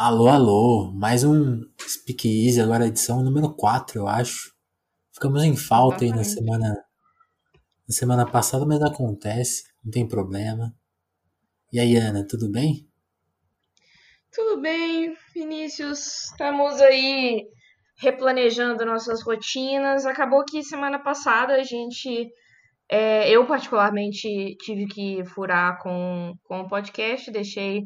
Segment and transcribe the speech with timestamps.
[0.00, 4.54] Alô, alô, mais um Speak Easy, agora edição número 4, eu acho.
[5.12, 10.72] Ficamos em falta aí na semana, na semana passada, mas acontece, não tem problema.
[11.72, 12.88] E aí, Ana, tudo bem?
[14.32, 16.26] Tudo bem, Vinícius.
[16.30, 17.48] Estamos aí
[17.96, 20.06] replanejando nossas rotinas.
[20.06, 22.30] Acabou que semana passada a gente,
[22.88, 27.82] é, eu particularmente, tive que furar com, com o podcast, deixei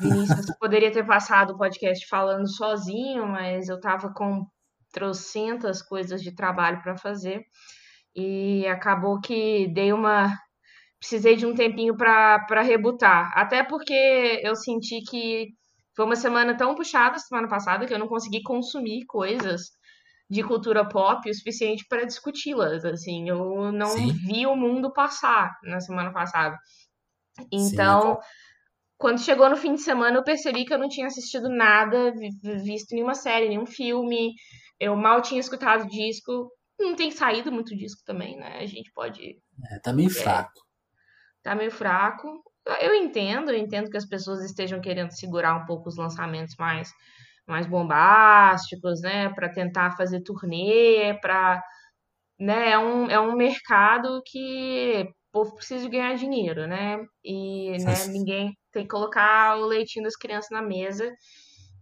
[0.00, 4.46] Vinícius poderia ter passado o podcast falando sozinho, mas eu tava com
[4.92, 7.44] trocentas coisas de trabalho para fazer
[8.14, 10.30] e acabou que dei uma
[10.98, 15.48] precisei de um tempinho para rebutar, até porque eu senti que
[15.96, 19.72] foi uma semana tão puxada semana passada que eu não consegui consumir coisas
[20.30, 24.12] de cultura pop o suficiente para discuti-las, assim, eu não Sim.
[24.12, 26.56] vi o mundo passar na semana passada.
[27.52, 28.28] Então, Sim,
[29.02, 32.12] quando chegou no fim de semana, eu percebi que eu não tinha assistido nada,
[32.62, 34.32] visto nenhuma série, nenhum filme.
[34.78, 36.48] Eu mal tinha escutado disco.
[36.78, 38.60] Não tem saído muito disco também, né?
[38.60, 39.36] A gente pode.
[39.72, 40.52] É, tá meio é, fraco.
[41.42, 42.44] Tá meio fraco.
[42.80, 46.88] Eu entendo, eu entendo que as pessoas estejam querendo segurar um pouco os lançamentos mais,
[47.44, 49.30] mais bombásticos, né?
[49.30, 51.60] Para tentar fazer turnê, para.
[52.38, 52.70] Né?
[52.70, 57.04] É, um, é um mercado que povo precisa ganhar dinheiro, né?
[57.24, 61.10] E né, ninguém tem que colocar o leitinho das crianças na mesa.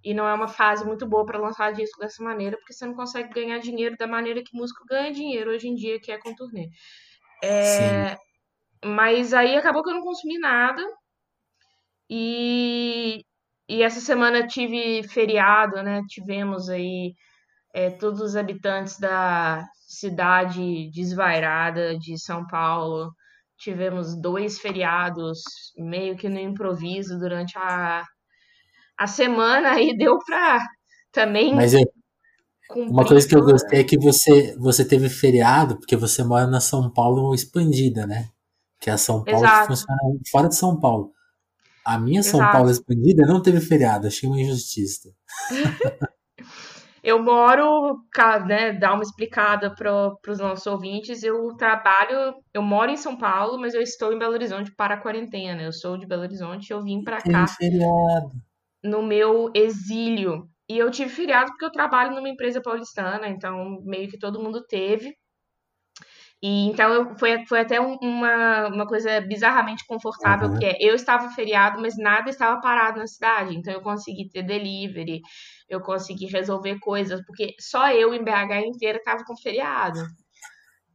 [0.03, 2.95] E não é uma fase muito boa para lançar disco dessa maneira, porque você não
[2.95, 6.35] consegue ganhar dinheiro da maneira que músico ganha dinheiro hoje em dia, que é com
[6.35, 6.69] turnê.
[7.43, 8.17] É,
[8.85, 10.83] mas aí acabou que eu não consumi nada.
[12.09, 13.25] E,
[13.69, 16.01] e essa semana tive feriado, né?
[16.09, 17.15] Tivemos aí
[17.75, 23.13] é, todos os habitantes da cidade desvairada de São Paulo
[23.61, 25.43] tivemos dois feriados
[25.77, 28.05] meio que no improviso durante a,
[28.99, 30.59] a semana e deu para
[31.13, 31.55] também.
[31.55, 31.83] Mas é,
[32.75, 36.61] uma coisa que eu gostei é que você, você teve feriado, porque você mora na
[36.61, 38.31] São Paulo expandida, né?
[38.81, 39.61] Que é a São Paulo Exato.
[39.61, 39.99] que funciona
[40.31, 41.13] fora de São Paulo.
[41.85, 42.53] A minha São Exato.
[42.53, 45.11] Paulo expandida não teve feriado, achei uma injustiça.
[47.03, 48.05] Eu moro,
[48.47, 53.59] né, dar uma explicada para os nossos ouvintes, eu trabalho, eu moro em São Paulo,
[53.59, 55.63] mas eu estou em Belo Horizonte para a quarentena.
[55.63, 58.33] Eu sou de Belo Horizonte, eu vim para cá feriado.
[58.85, 60.49] no meu exílio.
[60.69, 64.65] E eu tive feriado porque eu trabalho numa empresa paulistana, então meio que todo mundo
[64.67, 65.17] teve.
[66.43, 70.59] E então foi, foi até um, uma, uma coisa bizarramente confortável, uhum.
[70.59, 73.55] que é eu estava feriado, mas nada estava parado na cidade.
[73.55, 75.21] Então eu consegui ter delivery,
[75.71, 80.01] eu consegui resolver coisas, porque só eu em BH inteira estava com feriado.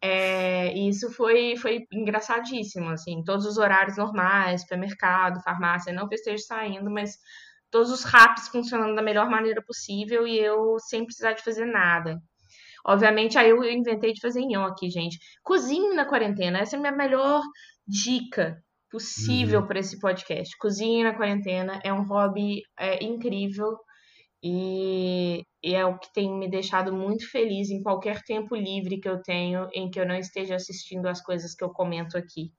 [0.02, 6.14] É, e isso foi, foi engraçadíssimo, assim, todos os horários normais, supermercado, farmácia, não que
[6.14, 7.18] eu esteja saindo, mas
[7.72, 12.22] todos os RAPs funcionando da melhor maneira possível e eu sem precisar de fazer nada.
[12.86, 15.18] Obviamente, aí eu inventei de fazer nhoque, gente.
[15.42, 16.60] Cozinhe na quarentena.
[16.60, 17.42] Essa é a minha melhor
[17.88, 19.68] dica possível uhum.
[19.68, 20.56] para esse podcast.
[20.58, 23.76] Cozinhe na quarentena é um hobby é, incrível
[24.48, 29.10] e, e, é o que tem me deixado muito feliz em qualquer tempo livre que
[29.10, 32.54] eu tenho em que eu não esteja assistindo as coisas que eu comento aqui.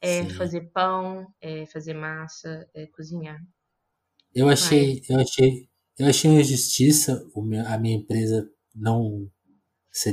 [0.00, 3.38] É fazer pão, é fazer massa, é cozinhar.
[4.34, 5.10] Eu achei, Mas...
[5.10, 5.68] eu achei,
[6.00, 7.24] eu achei uma injustiça
[7.68, 9.30] a minha empresa não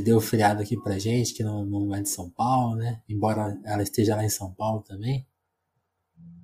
[0.04, 3.02] deu o feriado aqui pra gente, que não, não é de São Paulo, né?
[3.10, 5.28] Embora ela esteja lá em São Paulo também.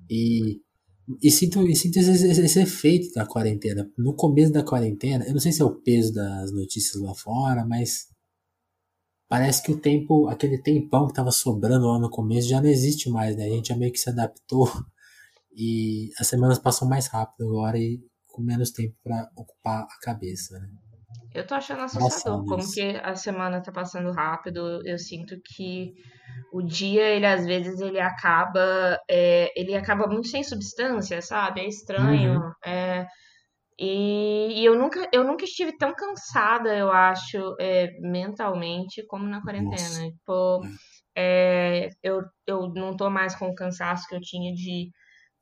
[0.10, 0.62] E,
[1.22, 3.90] e sinto, e sinto esse, esse, efeito da quarentena.
[3.98, 7.66] No começo da quarentena, eu não sei se é o peso das notícias lá fora,
[7.66, 8.08] mas
[9.28, 13.10] parece que o tempo, aquele tempão que tava sobrando lá no começo já não existe
[13.10, 13.46] mais, né?
[13.46, 14.68] A gente já meio que se adaptou
[15.56, 20.58] e as semanas passam mais rápido agora e com menos tempo para ocupar a cabeça,
[20.60, 20.70] né?
[21.34, 24.82] Eu tô achando assustador como que a semana tá passando rápido.
[24.86, 25.94] Eu sinto que
[26.52, 29.00] o dia, ele às vezes, ele acaba.
[29.10, 31.62] É, ele acaba muito sem substância, sabe?
[31.62, 32.40] É estranho.
[32.40, 32.52] Uhum.
[32.66, 33.08] É,
[33.80, 39.42] e, e, eu, nunca, eu nunca estive tão cansada, eu acho, é, mentalmente, como na
[39.42, 40.12] quarentena.
[40.12, 40.62] Tipo,
[41.16, 44.92] é, eu, eu não tô mais com o cansaço que eu tinha de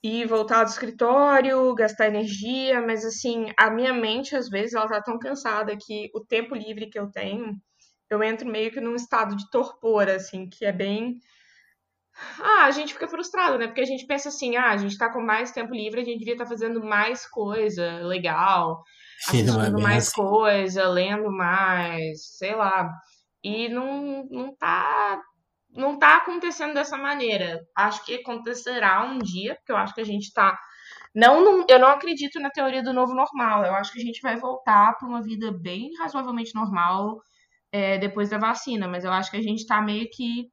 [0.03, 5.01] e voltar do escritório, gastar energia, mas assim, a minha mente às vezes ela tá
[5.01, 7.55] tão cansada que o tempo livre que eu tenho,
[8.09, 11.19] eu entro meio que num estado de torpor, assim, que é bem
[12.39, 13.67] ah, a gente fica frustrado, né?
[13.67, 16.19] Porque a gente pensa assim, ah, a gente tá com mais tempo livre, a gente
[16.19, 18.83] devia estar tá fazendo mais coisa legal,
[19.19, 20.21] Sim, assistindo é mais assim.
[20.21, 22.91] coisa, lendo mais, sei lá.
[23.43, 25.19] E não, não tá
[25.73, 27.61] não tá acontecendo dessa maneira.
[27.75, 30.57] Acho que acontecerá um dia, porque eu acho que a gente tá.
[31.15, 33.65] Não, eu não acredito na teoria do novo normal.
[33.65, 37.21] Eu acho que a gente vai voltar para uma vida bem razoavelmente normal
[37.71, 40.49] é, depois da vacina, mas eu acho que a gente tá meio que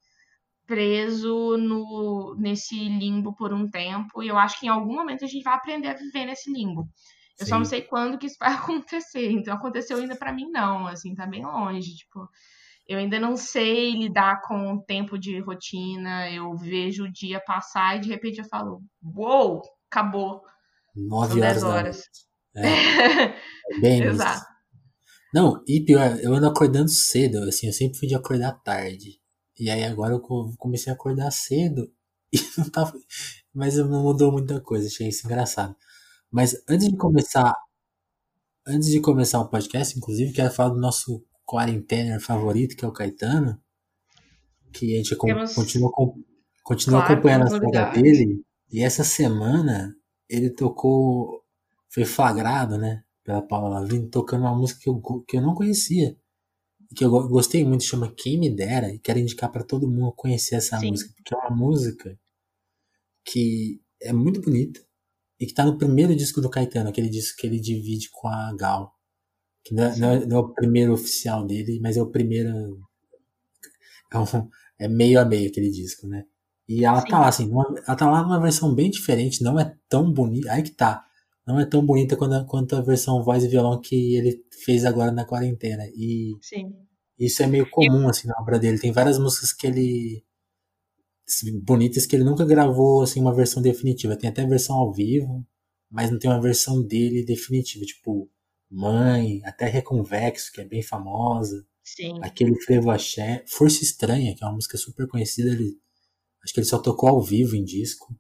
[0.67, 5.29] preso no, nesse limbo por um tempo, e eu acho que em algum momento a
[5.29, 6.87] gente vai aprender a viver nesse limbo.
[7.38, 7.50] Eu Sim.
[7.50, 9.31] só não sei quando que isso vai acontecer.
[9.31, 12.29] Então aconteceu ainda para mim não, assim, tá bem longe, tipo,
[12.88, 16.31] eu ainda não sei lidar com o tempo de rotina.
[16.31, 20.43] Eu vejo o dia passar e de repente eu falo: "Uou, wow, acabou".
[20.96, 21.62] Nove horas.
[21.62, 22.02] horas.
[22.56, 23.25] É.
[23.25, 24.40] é bem Exato.
[24.40, 24.58] Isso.
[25.35, 29.20] Não, e pior, eu ando acordando cedo, assim, eu sempre fui de acordar tarde.
[29.58, 30.20] E aí agora eu
[30.56, 31.93] comecei a acordar cedo
[32.32, 32.94] e não tava.
[33.52, 35.76] Mas não mudou muita coisa, achei isso engraçado.
[36.31, 37.55] Mas antes de começar.
[38.67, 42.93] Antes de começar o podcast, inclusive, quero falar do nosso quarentener favorito, que é o
[42.93, 43.61] Caetano.
[44.73, 45.55] Que a gente Temos...
[45.55, 45.91] continua,
[46.62, 48.45] continua claro, acompanhando a saga dele.
[48.71, 49.95] E essa semana
[50.29, 51.43] ele tocou.
[51.89, 53.03] Foi flagrado, né?
[53.25, 56.17] Pela Paula Lavigne, tocando uma música que eu, que eu não conhecia
[56.95, 60.56] que eu gostei muito, chama Quem Me Dera, e quero indicar para todo mundo conhecer
[60.56, 60.91] essa Sim.
[60.91, 62.19] música, porque é uma música
[63.25, 64.81] que é muito bonita
[65.39, 68.55] e que tá no primeiro disco do Caetano, aquele disco que ele divide com a
[68.56, 68.93] Gal.
[69.69, 72.81] Que não é, não é, não é o primeiro oficial dele, mas é o primeiro.
[74.11, 74.25] É, um,
[74.79, 76.25] é, meio a meio aquele disco, né?
[76.67, 77.09] E ela Sim.
[77.09, 80.50] tá lá, assim, ela tá lá numa versão bem diferente, não é tão bonita.
[80.50, 81.05] Aí que tá.
[81.47, 84.87] Não é tão bonita quanto a, quanto a versão voz e violão que ele fez
[84.87, 85.85] agora na quarentena.
[85.94, 86.75] E Sim.
[87.19, 88.79] isso é meio comum, assim, na obra dele.
[88.79, 90.25] Tem várias músicas que ele.
[91.62, 94.17] bonitas que ele nunca gravou, assim, uma versão definitiva.
[94.17, 95.47] Tem até versão ao vivo,
[95.91, 97.85] mas não tem uma versão dele definitiva.
[97.85, 98.31] Tipo,
[98.70, 101.67] Mãe, até Reconvexo, que é bem famosa.
[101.82, 102.19] Sim.
[102.23, 103.44] Aquele Frevo Axé.
[103.47, 105.50] Força Estranha, que é uma música super conhecida.
[105.50, 105.79] Ele,
[106.44, 108.15] acho que ele só tocou ao vivo em disco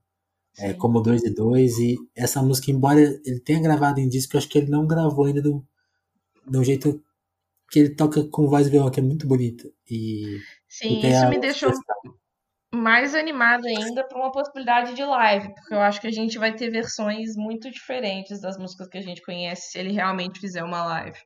[0.58, 4.38] é, como 2 e 2 e essa música, embora ele tenha gravado em disco, eu
[4.38, 5.64] acho que ele não gravou ainda do,
[6.44, 7.02] do jeito
[7.70, 9.72] que ele toca com voz e violão, que é muito bonito.
[9.88, 11.70] E, Sim, isso me deixou
[12.74, 16.54] mais animado ainda para uma possibilidade de live, porque eu acho que a gente vai
[16.54, 20.84] ter versões muito diferentes das músicas que a gente conhece se ele realmente fizer uma
[20.84, 21.18] live.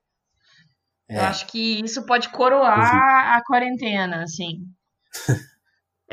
[1.08, 1.18] É.
[1.18, 4.66] Eu acho que isso pode coroar a quarentena, assim.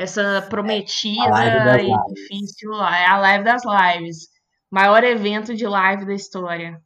[0.00, 4.28] essa prometida e difícil é a live das lives.
[4.70, 6.80] Maior evento de live da história.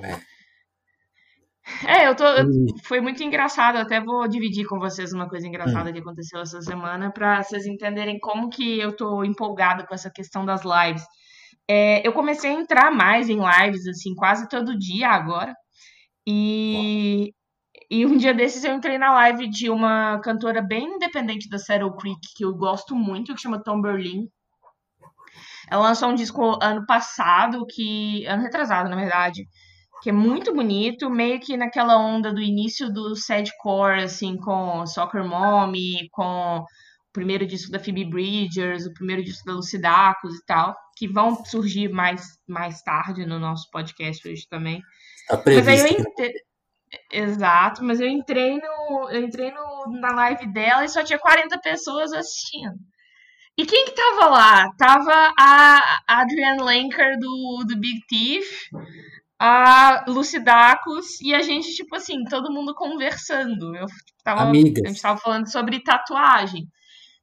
[0.00, 0.20] É,
[1.86, 2.24] é eu tô.
[2.24, 2.46] Eu,
[2.84, 3.76] foi muito engraçado.
[3.76, 5.92] Até vou dividir com vocês uma coisa engraçada hum.
[5.92, 10.44] que aconteceu essa semana para vocês entenderem como que eu tô empolgada com essa questão
[10.44, 11.04] das lives.
[11.68, 15.54] É, eu comecei a entrar mais em lives, assim, quase todo dia agora.
[16.26, 17.32] E
[17.90, 21.96] e um dia desses eu entrei na live de uma cantora bem independente da Saddle
[21.96, 24.28] Creek, que eu gosto muito, que chama Tom Berlin.
[25.70, 28.26] Ela lançou um disco ano passado, que.
[28.26, 29.46] ano retrasado, na verdade.
[30.06, 35.24] Que é muito bonito, meio que naquela onda do início do sadcore, assim, com Soccer
[35.24, 36.64] Mommy, com o
[37.12, 41.88] primeiro disco da Phoebe Bridgers, o primeiro disco da Lucidacos e tal, que vão surgir
[41.88, 44.80] mais, mais tarde no nosso podcast hoje também.
[45.26, 45.66] Tá previsto.
[45.66, 46.32] Mas aí eu,
[47.10, 51.58] Exato, mas eu entrei no, eu entrei no, na live dela e só tinha 40
[51.58, 52.76] pessoas assistindo.
[53.58, 54.70] E quem que tava lá?
[54.78, 58.68] Tava a Adrienne Lenker do, do Big Thief,
[59.38, 63.74] a Lucidacos e a gente, tipo assim, todo mundo conversando.
[63.76, 63.86] Eu
[64.24, 64.84] tava, Amigas.
[64.84, 66.66] A gente tava falando sobre tatuagem.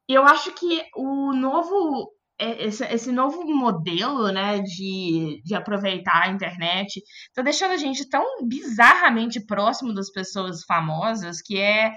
[0.07, 6.23] E eu acho que o novo é, esse, esse, novo modelo, né, de, de aproveitar
[6.23, 7.01] a internet,
[7.33, 11.93] tá deixando a gente tão bizarramente próximo das pessoas famosas que é.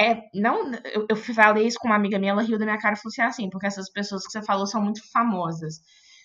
[0.00, 2.94] É, não, eu, eu falei isso com uma amiga minha, ela riu da minha cara
[2.94, 5.80] e falou assim, assim, porque essas pessoas que você falou são muito famosas.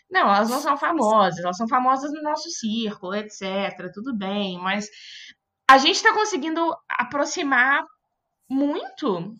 [0.09, 3.91] Não, elas não são famosas, elas são famosas no nosso círculo, etc.
[3.93, 4.87] Tudo bem, mas
[5.69, 7.83] a gente está conseguindo aproximar
[8.49, 9.35] muito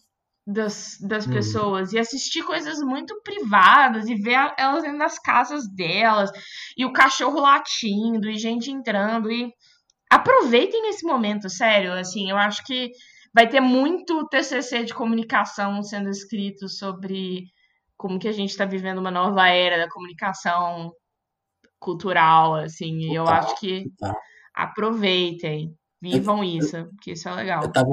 [0.45, 1.33] das, das uhum.
[1.33, 6.31] pessoas e assistir coisas muito privadas e ver elas dentro das casas delas
[6.77, 9.51] e o cachorro latindo e gente entrando e
[10.09, 12.91] aproveitem esse momento, sério, assim, eu acho que
[13.33, 17.45] vai ter muito TCC de comunicação sendo escrito sobre
[17.97, 20.91] como que a gente está vivendo uma nova era da comunicação
[21.79, 23.85] cultural, assim, e eu acho que
[24.53, 27.63] aproveitem, vivam eu, isso, que isso é legal.
[27.63, 27.89] Eu tava,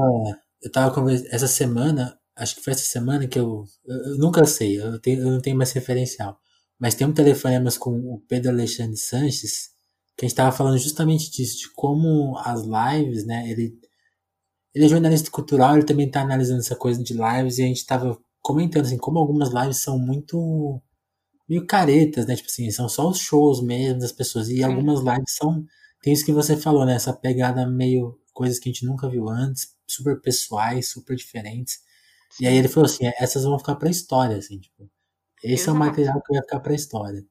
[0.63, 4.45] eu tava conversando, essa semana acho que foi essa semana que eu, eu, eu nunca
[4.47, 6.39] sei, eu, tenho, eu não tenho mais referencial,
[6.79, 9.71] mas tem um telefonema com o Pedro Alexandre Sanches,
[10.17, 13.79] que a gente estava falando justamente disso, de como as lives, né, ele,
[14.75, 17.79] ele é jornalista cultural, ele também está analisando essa coisa de lives, e a gente
[17.79, 20.81] estava comentando assim, como algumas lives são muito
[21.49, 22.37] meio caretas, né?
[22.37, 24.49] Tipo assim, são só os shows mesmo das pessoas.
[24.49, 24.65] E Sim.
[24.65, 25.65] algumas lives são.
[26.03, 26.95] Tem isso que você falou, né?
[26.95, 28.19] Essa pegada meio.
[28.33, 31.79] coisas que a gente nunca viu antes, super pessoais, super diferentes.
[32.41, 34.89] E aí ele falou assim: é, essas vão ficar pra história, assim, tipo.
[35.43, 35.71] Esse Exato.
[35.71, 37.25] é o material que vai ficar pra história.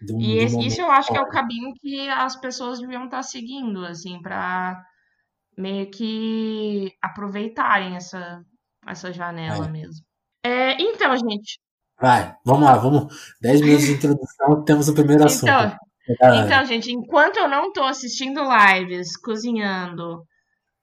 [0.00, 3.18] Do, e esse, isso eu acho que é o caminho que as pessoas deviam estar
[3.18, 4.82] tá seguindo, assim, pra
[5.58, 8.42] meio que aproveitarem essa,
[8.86, 9.68] essa janela é.
[9.68, 10.04] mesmo.
[10.44, 11.58] É, então, gente.
[12.00, 13.12] Vai, vamos lá, vamos.
[13.42, 15.50] 10 minutos de introdução, temos o primeiro assunto.
[16.08, 20.24] Então, então, gente, enquanto eu não tô assistindo lives, cozinhando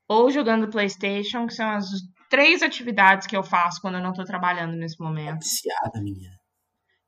[0.08, 1.86] ou jogando PlayStation, que são as
[2.30, 5.40] três atividades que eu faço quando eu não tô trabalhando nesse momento.
[5.40, 6.38] Tá viciada, menina.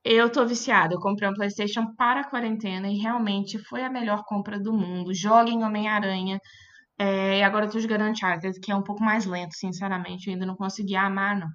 [0.04, 0.94] Eu tô viciada.
[0.94, 5.14] Eu comprei um PlayStation para a quarentena e realmente foi a melhor compra do mundo.
[5.14, 6.40] Joguem Homem-Aranha.
[7.00, 10.28] É, e agora eu tô jogando Uncharted, que é um pouco mais lento, sinceramente.
[10.28, 11.48] Eu ainda não consegui amar, não.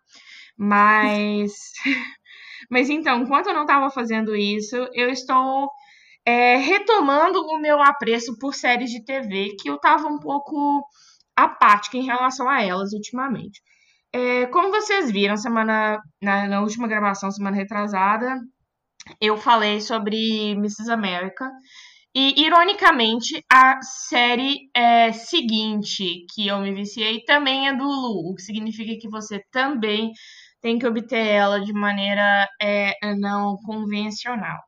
[0.57, 1.53] Mas.
[2.71, 5.71] Mas então, enquanto eu não estava fazendo isso, eu estou
[6.25, 10.83] é, retomando o meu apreço por séries de TV, que eu estava um pouco
[11.37, 13.61] apática em relação a elas ultimamente.
[14.13, 18.41] É, como vocês viram semana na, na, última gravação, semana retrasada,
[19.21, 20.91] eu falei sobre Mrs.
[20.91, 21.51] America.
[22.15, 28.35] E, ironicamente, a série é, seguinte que eu me viciei também é do Lu, o
[28.37, 30.13] que significa que você também
[30.61, 34.59] tem que obter ela de maneira é, não convencional.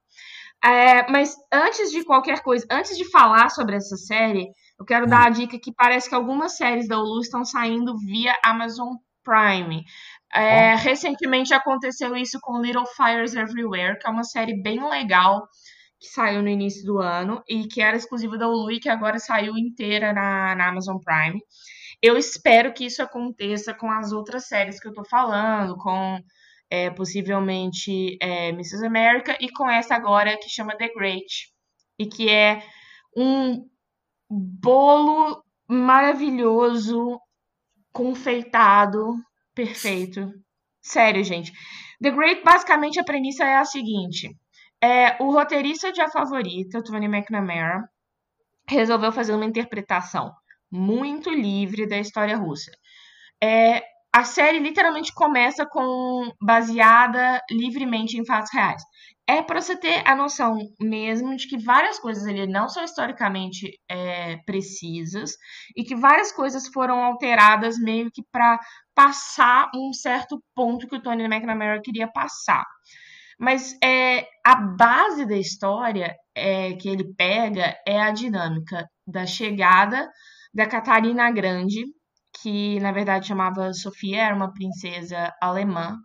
[0.62, 4.48] É, mas antes de qualquer coisa, antes de falar sobre essa série,
[4.78, 8.34] eu quero dar a dica que parece que algumas séries da Hulu estão saindo via
[8.44, 9.84] Amazon Prime.
[10.34, 15.48] É, recentemente aconteceu isso com Little Fires Everywhere, que é uma série bem legal
[15.98, 19.18] que saiu no início do ano e que era exclusiva da Hulu e que agora
[19.18, 21.40] saiu inteira na, na Amazon Prime.
[22.02, 26.18] Eu espero que isso aconteça com as outras séries que eu tô falando, com
[26.70, 28.84] é, possivelmente é, Mrs.
[28.84, 31.52] America e com essa agora que chama The Great
[31.98, 32.62] e que é
[33.16, 33.66] um
[34.28, 37.18] bolo maravilhoso
[37.92, 39.14] confeitado,
[39.54, 40.30] perfeito.
[40.82, 41.50] Sério, gente.
[42.00, 44.36] The Great, basicamente, a premissa é a seguinte.
[44.82, 47.88] É, o roteirista de A Favorita, Tony McNamara,
[48.68, 50.32] resolveu fazer uma interpretação
[50.70, 52.70] muito livre da história russa.
[53.42, 53.82] É,
[54.14, 58.82] a série literalmente começa com baseada livremente em fatos reais
[59.28, 63.68] é para você ter a noção mesmo de que várias coisas ali não são historicamente
[63.90, 65.32] é, precisas
[65.76, 68.58] e que várias coisas foram alteradas meio que para
[68.94, 72.64] passar um certo ponto que o Tony McNamara queria passar.
[73.38, 80.10] Mas é, a base da história é, que ele pega é a dinâmica da chegada
[80.54, 81.84] da Catarina Grande,
[82.40, 85.98] que na verdade chamava Sofia, era uma princesa alemã,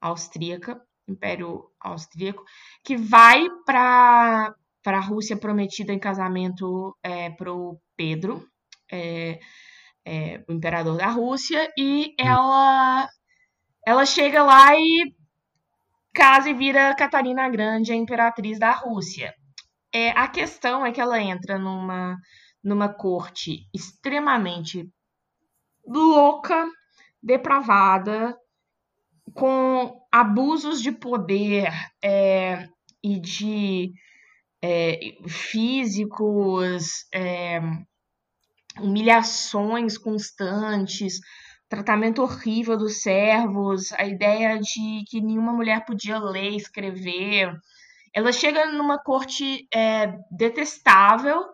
[0.00, 2.44] austríaca, Império Austríaco,
[2.84, 4.54] que vai para
[4.86, 8.46] a Rússia prometida em casamento é, para o Pedro,
[8.92, 9.40] é,
[10.04, 13.08] é, o imperador da Rússia, e ela,
[13.86, 15.14] ela chega lá e
[16.18, 19.32] casa e vira Catarina Grande, a imperatriz da Rússia.
[19.94, 22.18] É, a questão é que ela entra numa,
[22.60, 24.90] numa corte extremamente
[25.86, 26.68] louca,
[27.22, 28.36] depravada,
[29.32, 31.70] com abusos de poder
[32.02, 32.68] é,
[33.00, 33.92] e de
[34.60, 34.98] é,
[35.28, 37.60] físicos, é,
[38.80, 41.20] humilhações constantes,
[41.68, 47.52] tratamento horrível dos servos, a ideia de que nenhuma mulher podia ler e escrever.
[48.14, 51.44] Ela chega numa corte é, detestável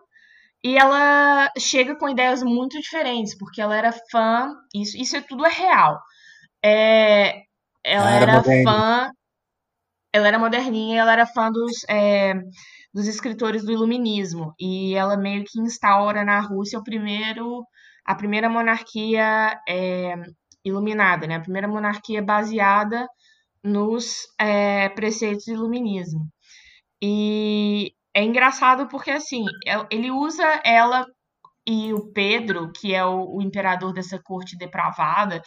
[0.63, 5.45] e ela chega com ideias muito diferentes, porque ela era fã, isso, isso é tudo
[5.45, 5.99] é real.
[6.63, 7.43] É,
[7.83, 9.11] ela, era, era fã.
[10.11, 12.33] Ela era moderninha, ela era fã dos, é,
[12.93, 14.55] dos escritores do Iluminismo.
[14.59, 17.63] E ela meio que instaura na Rússia o primeiro,
[18.05, 20.15] a primeira monarquia é,
[20.63, 21.35] iluminada, né?
[21.35, 23.07] A primeira monarquia baseada
[23.63, 26.27] nos é, preceitos do Iluminismo.
[27.01, 29.43] E é engraçado porque, assim,
[29.89, 31.05] ele usa ela
[31.67, 35.41] e o Pedro, que é o, o imperador dessa corte depravada,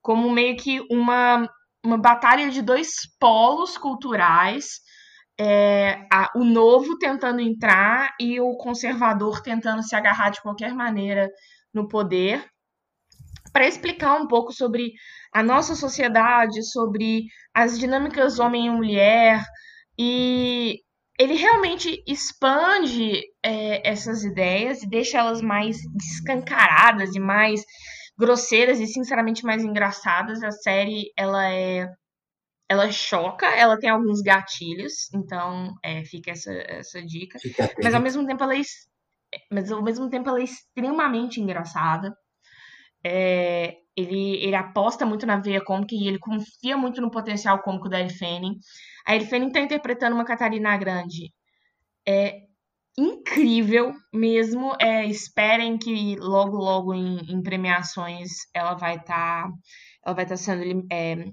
[0.00, 1.46] como meio que uma
[1.84, 2.88] uma batalha de dois
[3.18, 4.80] polos culturais,
[5.40, 11.30] é, a, o novo tentando entrar e o conservador tentando se agarrar de qualquer maneira
[11.72, 12.44] no poder,
[13.52, 14.92] para explicar um pouco sobre
[15.32, 19.42] a nossa sociedade, sobre as dinâmicas homem e mulher,
[19.98, 20.80] e
[21.18, 27.62] ele realmente expande é, essas ideias e deixa elas mais descancaradas e mais
[28.16, 30.42] grosseiras e sinceramente mais engraçadas.
[30.42, 31.88] A série ela é
[32.70, 37.38] ela choca, ela tem alguns gatilhos, então é, fica essa, essa dica.
[37.38, 38.60] Fica mas ao mesmo tempo ela é,
[39.52, 42.16] mas ao mesmo tempo ela é extremamente engraçada.
[43.04, 47.88] É, ele, ele aposta muito na veia cômica e ele confia muito no potencial cômico
[47.88, 48.58] da Fanning.
[49.06, 51.32] A Ellie Fanning tá interpretando uma Catarina Grande.
[52.06, 52.48] É
[52.96, 54.74] incrível mesmo.
[54.80, 59.50] É, esperem que logo, logo em, em premiações ela vai estar tá,
[60.04, 61.24] ela vai estar tá sendo é,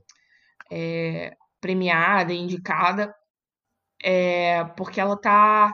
[0.71, 3.13] é, premiada, indicada,
[4.03, 5.71] é, porque ela tá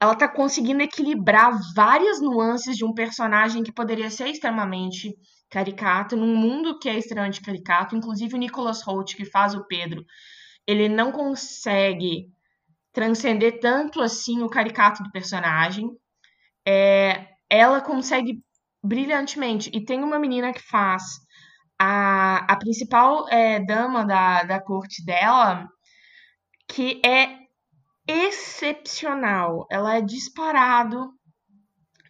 [0.00, 5.14] ela tá conseguindo equilibrar várias nuances de um personagem que poderia ser extremamente
[5.50, 7.96] caricato, num mundo que é extremamente caricato.
[7.96, 10.04] Inclusive o Nicholas Holt, que faz o Pedro,
[10.66, 12.30] ele não consegue
[12.92, 15.90] transcender tanto assim o caricato do personagem.
[16.66, 18.40] É, ela consegue
[18.82, 19.70] brilhantemente.
[19.72, 21.02] E tem uma menina que faz
[21.78, 25.68] a, a principal é, dama da, da corte dela,
[26.68, 27.47] que é
[28.08, 29.66] excepcional.
[29.70, 31.12] Ela é disparado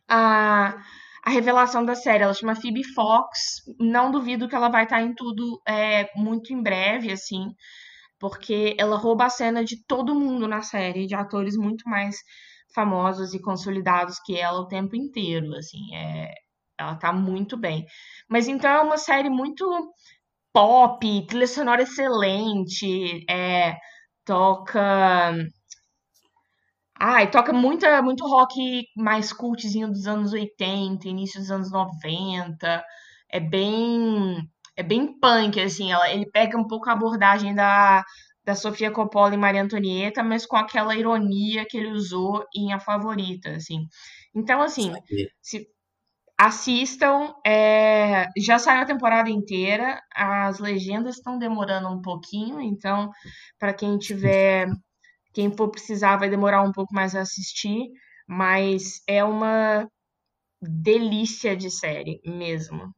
[0.08, 0.76] a,
[1.24, 2.22] a revelação da série.
[2.22, 3.62] Ela chama Phoebe Fox.
[3.78, 7.52] Não duvido que ela vai estar em tudo é, muito em breve, assim,
[8.18, 12.16] porque ela rouba a cena de todo mundo na série, de atores muito mais
[12.74, 15.94] famosos e consolidados que ela o tempo inteiro, assim.
[15.94, 16.32] É,
[16.78, 17.84] ela tá muito bem.
[18.28, 19.66] Mas então é uma série muito
[20.52, 23.76] pop, trilha sonora excelente, é,
[24.24, 25.32] toca.
[27.00, 32.84] Ai, toca muita, muito rock mais cultzinho dos anos 80, início dos anos 90.
[33.30, 34.36] É bem.
[34.76, 35.92] É bem punk, assim.
[35.92, 38.04] Ela, ele pega um pouco a abordagem da,
[38.44, 42.80] da Sofia Coppola e Maria Antonieta, mas com aquela ironia que ele usou em A
[42.80, 43.86] Favorita, assim.
[44.34, 44.92] Então, assim,
[45.42, 45.66] se,
[46.40, 53.10] Assistam, é, já saiu a temporada inteira, as legendas estão demorando um pouquinho, então,
[53.58, 54.68] para quem tiver,
[55.38, 57.92] quem for precisar, vai demorar um pouco mais a assistir,
[58.26, 59.88] mas é uma
[60.60, 62.92] delícia de série mesmo.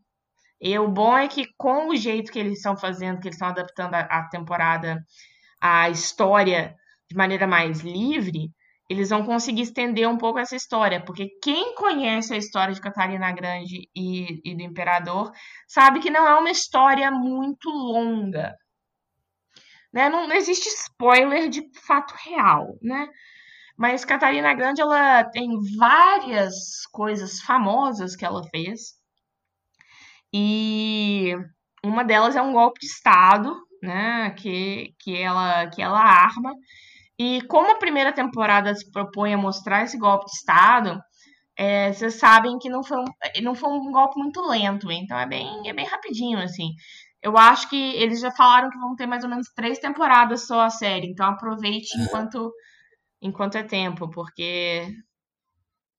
[0.58, 3.48] E o bom é que, com o jeito que eles estão fazendo, que eles estão
[3.48, 5.04] adaptando a, a temporada,
[5.60, 6.74] a história
[7.10, 8.50] de maneira mais livre,
[8.88, 13.30] eles vão conseguir estender um pouco essa história, porque quem conhece a história de Catarina
[13.32, 15.30] Grande e, e do Imperador
[15.68, 18.56] sabe que não é uma história muito longa.
[19.92, 20.08] Né?
[20.08, 23.08] Não, não existe spoiler de fato real, né?
[23.76, 25.48] Mas Catarina Grande ela tem
[25.78, 28.94] várias coisas famosas que ela fez.
[30.32, 31.34] E
[31.84, 34.30] uma delas é um golpe de Estado, né?
[34.32, 36.54] Que, que, ela, que ela arma
[37.22, 40.98] e como a primeira temporada se propõe a mostrar esse golpe de Estado,
[41.54, 43.04] é, vocês sabem que não foi, um,
[43.42, 46.70] não foi um golpe muito lento, então é bem, é bem rapidinho, assim.
[47.22, 50.62] Eu acho que eles já falaram que vão ter mais ou menos três temporadas só
[50.62, 52.04] a série, então aproveite é.
[52.04, 52.52] enquanto,
[53.20, 54.88] enquanto é tempo, porque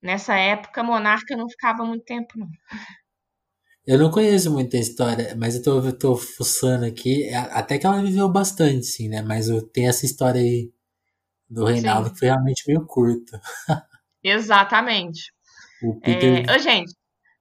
[0.01, 2.47] nessa época Monarca não ficava muito tempo, não.
[3.85, 7.85] Eu não conheço muita história, mas eu tô, eu tô fuçando aqui, é, até que
[7.85, 9.21] ela viveu bastante, sim, né?
[9.21, 10.71] Mas tem essa história aí
[11.49, 12.13] do Reinaldo, Sim.
[12.13, 13.41] que foi realmente meio curta.
[14.23, 15.33] Exatamente.
[15.83, 16.49] O Peter...
[16.49, 16.93] É, gente,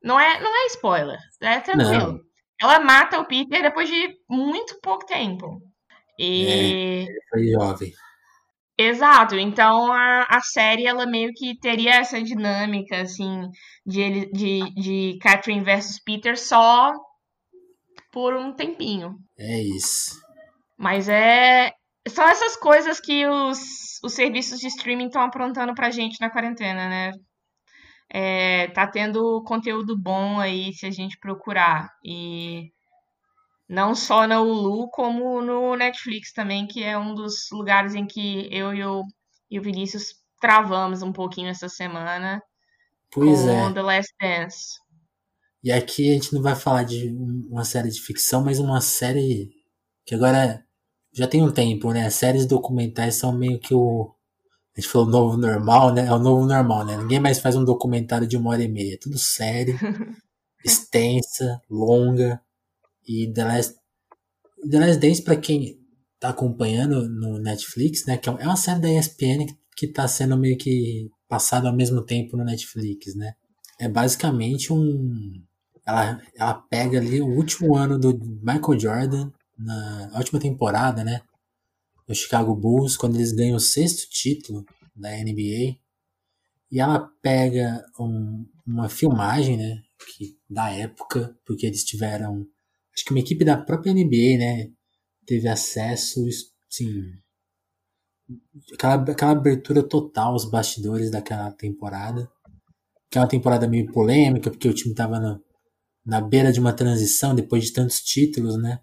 [0.02, 2.12] não é, não é spoiler, é tranquilo.
[2.14, 2.29] Não.
[2.60, 5.60] Ela mata o Peter depois de muito pouco tempo.
[6.18, 7.06] E...
[7.08, 7.92] É, foi jovem.
[8.76, 13.46] Exato, então a, a série ela meio que teria essa dinâmica assim
[13.84, 16.94] de, de, de Catherine versus Peter só
[18.10, 19.16] por um tempinho.
[19.38, 20.18] É isso.
[20.78, 21.72] Mas é,
[22.08, 26.88] são essas coisas que os, os serviços de streaming estão aprontando pra gente na quarentena,
[26.88, 27.12] né?
[28.12, 31.90] É, tá tendo conteúdo bom aí se a gente procurar.
[32.04, 32.72] E
[33.68, 38.48] não só na Hulu, como no Netflix também, que é um dos lugares em que
[38.50, 39.04] eu e o,
[39.50, 42.42] e o Vinícius travamos um pouquinho essa semana
[43.12, 43.72] pois com é.
[43.72, 44.78] The Last Dance.
[45.62, 47.14] E aqui a gente não vai falar de
[47.50, 49.50] uma série de ficção, mas uma série
[50.06, 50.64] que agora
[51.12, 52.08] já tem um tempo, né?
[52.08, 54.14] Séries documentais são meio que o.
[54.76, 56.06] A gente falou novo normal, né?
[56.06, 56.96] É o novo normal, né?
[56.96, 58.98] Ninguém mais faz um documentário de uma hora e meia.
[59.00, 59.76] Tudo sério,
[60.64, 62.40] extensa, longa.
[63.06, 63.74] E The Last,
[64.70, 65.80] The Last Dance, pra quem
[66.20, 68.16] tá acompanhando no Netflix, né?
[68.16, 72.36] Que é uma série da ESPN que tá sendo meio que passado ao mesmo tempo
[72.36, 73.32] no Netflix, né?
[73.78, 75.42] É basicamente um.
[75.86, 81.22] Ela, ela pega ali o último ano do Michael Jordan na última temporada, né?
[82.10, 85.78] Do Chicago Bulls, quando eles ganham o sexto título da NBA.
[86.72, 89.80] E ela pega um, uma filmagem, né?
[90.06, 92.46] que, da época, porque eles tiveram.
[92.94, 94.70] Acho que uma equipe da própria NBA, né?
[95.26, 96.20] Teve acesso,
[96.68, 97.12] sim.
[98.74, 102.28] Aquela, aquela abertura total aos bastidores daquela temporada.
[103.10, 105.40] Que uma temporada meio polêmica, porque o time tava na,
[106.04, 108.80] na beira de uma transição depois de tantos títulos, né?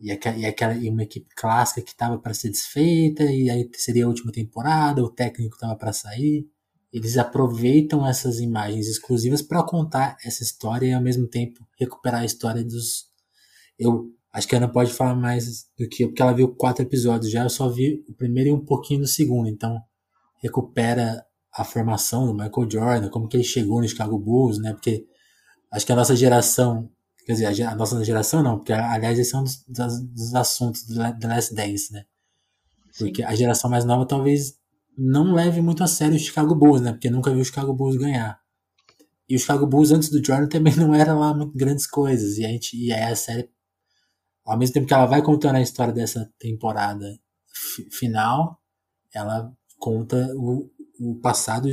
[0.00, 3.68] E, aquela, e, aquela, e uma equipe clássica que estava para ser desfeita, e aí
[3.74, 6.46] seria a última temporada, o técnico estava para sair.
[6.92, 12.24] Eles aproveitam essas imagens exclusivas para contar essa história e ao mesmo tempo recuperar a
[12.24, 13.08] história dos.
[13.78, 16.84] Eu acho que a Ana pode falar mais do que eu, porque ela viu quatro
[16.84, 19.78] episódios já, eu só vi o primeiro e um pouquinho do segundo, então
[20.42, 24.72] recupera a formação do Michael Jordan, como que ele chegou no Chicago Bulls, né?
[24.72, 25.06] Porque
[25.72, 26.90] acho que a nossa geração
[27.28, 30.94] Quer dizer, a, nossa geração não, porque aliás esse é um dos, dos, assuntos do
[30.94, 32.06] The Last Dance, né?
[32.96, 33.28] Porque Sim.
[33.28, 34.54] a geração mais nova talvez
[34.96, 36.92] não leve muito a sério o Chicago Bulls, né?
[36.92, 38.40] Porque nunca viu o Chicago Bulls ganhar.
[39.28, 42.38] E o Chicago Bulls antes do Jordan também não era lá muito grandes coisas.
[42.38, 43.50] E a gente e aí a série
[44.42, 47.14] ao mesmo tempo que ela vai contando a história dessa temporada
[47.92, 48.58] final,
[49.12, 51.68] ela conta o, o passado.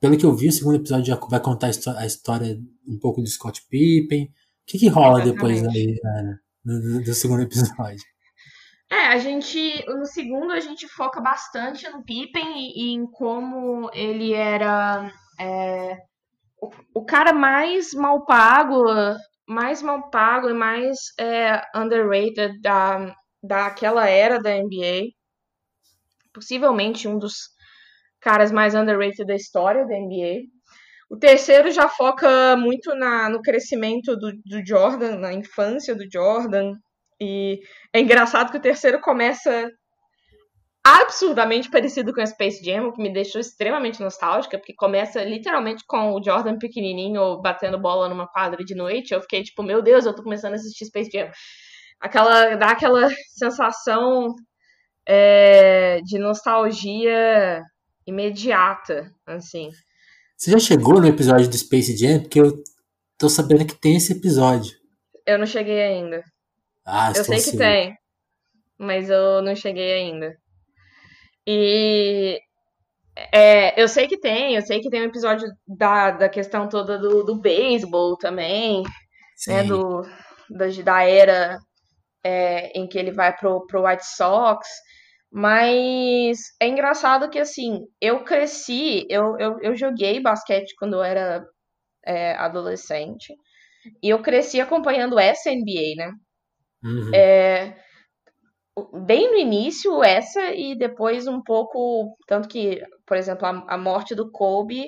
[0.00, 3.28] Pelo que eu vi, o segundo episódio já vai contar a história um pouco do
[3.28, 4.32] Scott Pippen,
[4.66, 5.34] que, que rola Exatamente.
[5.34, 8.02] depois aí, cara, do, do, segundo episódio?
[8.90, 9.84] É, a gente.
[9.86, 15.96] No segundo a gente foca bastante no Pippen e, e em como ele era é,
[16.60, 18.84] o, o, cara mais mal pago,
[19.48, 25.10] mais mal pago e mais é, underrated da, daquela era da NBA.
[26.32, 27.34] Possivelmente um dos
[28.20, 30.55] caras mais underrated da história da NBA.
[31.08, 36.72] O terceiro já foca muito na, no crescimento do, do Jordan, na infância do Jordan.
[37.20, 37.60] E
[37.92, 39.70] é engraçado que o terceiro começa
[40.84, 46.12] absurdamente parecido com Space Jam, o que me deixou extremamente nostálgica, porque começa literalmente com
[46.12, 49.12] o Jordan pequenininho batendo bola numa quadra de noite.
[49.12, 51.30] Eu fiquei tipo, meu Deus, eu tô começando a assistir Space Jam.
[52.00, 54.34] Aquela, dá aquela sensação
[55.08, 57.62] é, de nostalgia
[58.06, 59.70] imediata, assim.
[60.36, 62.20] Você já chegou no episódio do Space Jam?
[62.20, 62.52] Porque eu
[63.18, 64.76] tô sabendo que tem esse episódio.
[65.24, 66.22] Eu não cheguei ainda.
[66.84, 67.96] Ah, eu sei que tem,
[68.78, 70.36] mas eu não cheguei ainda.
[71.46, 72.38] E
[73.32, 76.98] é, eu sei que tem, eu sei que tem um episódio da, da questão toda
[76.98, 78.88] do, do beisebol também, né,
[79.36, 79.52] Sim.
[79.52, 79.64] né?
[79.64, 80.02] Do,
[80.50, 81.58] da, da era
[82.22, 84.68] é, em que ele vai pro, pro White Sox.
[85.38, 91.46] Mas é engraçado que, assim, eu cresci, eu, eu, eu joguei basquete quando eu era
[92.06, 93.34] é, adolescente.
[94.02, 96.12] E eu cresci acompanhando essa NBA, né?
[96.82, 97.14] Uhum.
[97.14, 97.76] É,
[99.04, 102.16] bem no início, essa, e depois um pouco.
[102.26, 104.86] Tanto que, por exemplo, a, a morte do Kobe,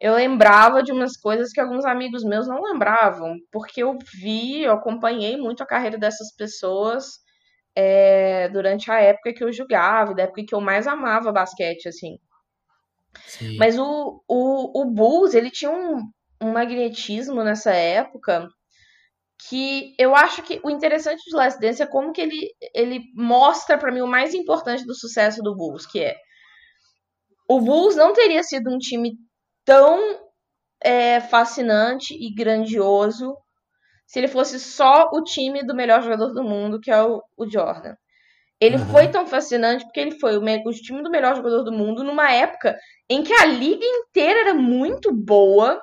[0.00, 4.72] eu lembrava de umas coisas que alguns amigos meus não lembravam, porque eu vi, eu
[4.72, 7.06] acompanhei muito a carreira dessas pessoas
[7.74, 12.18] é, durante a época que eu jogava, da época que eu mais amava basquete, assim.
[13.26, 13.56] Sim.
[13.56, 16.00] Mas o, o, o Bulls, ele tinha um,
[16.40, 18.48] um magnetismo nessa época
[19.48, 23.78] que eu acho que o interessante de Last Dance é como que ele, ele mostra
[23.78, 26.16] para mim o mais importante do sucesso do Bulls, que é
[27.48, 29.16] o Bulls não teria sido um time
[29.64, 30.20] tão
[30.80, 33.36] é, fascinante e grandioso
[34.10, 37.48] se ele fosse só o time do melhor jogador do mundo, que é o, o
[37.48, 37.94] Jordan.
[38.60, 38.86] Ele uhum.
[38.86, 42.28] foi tão fascinante porque ele foi o, o time do melhor jogador do mundo numa
[42.28, 42.76] época
[43.08, 45.80] em que a liga inteira era muito boa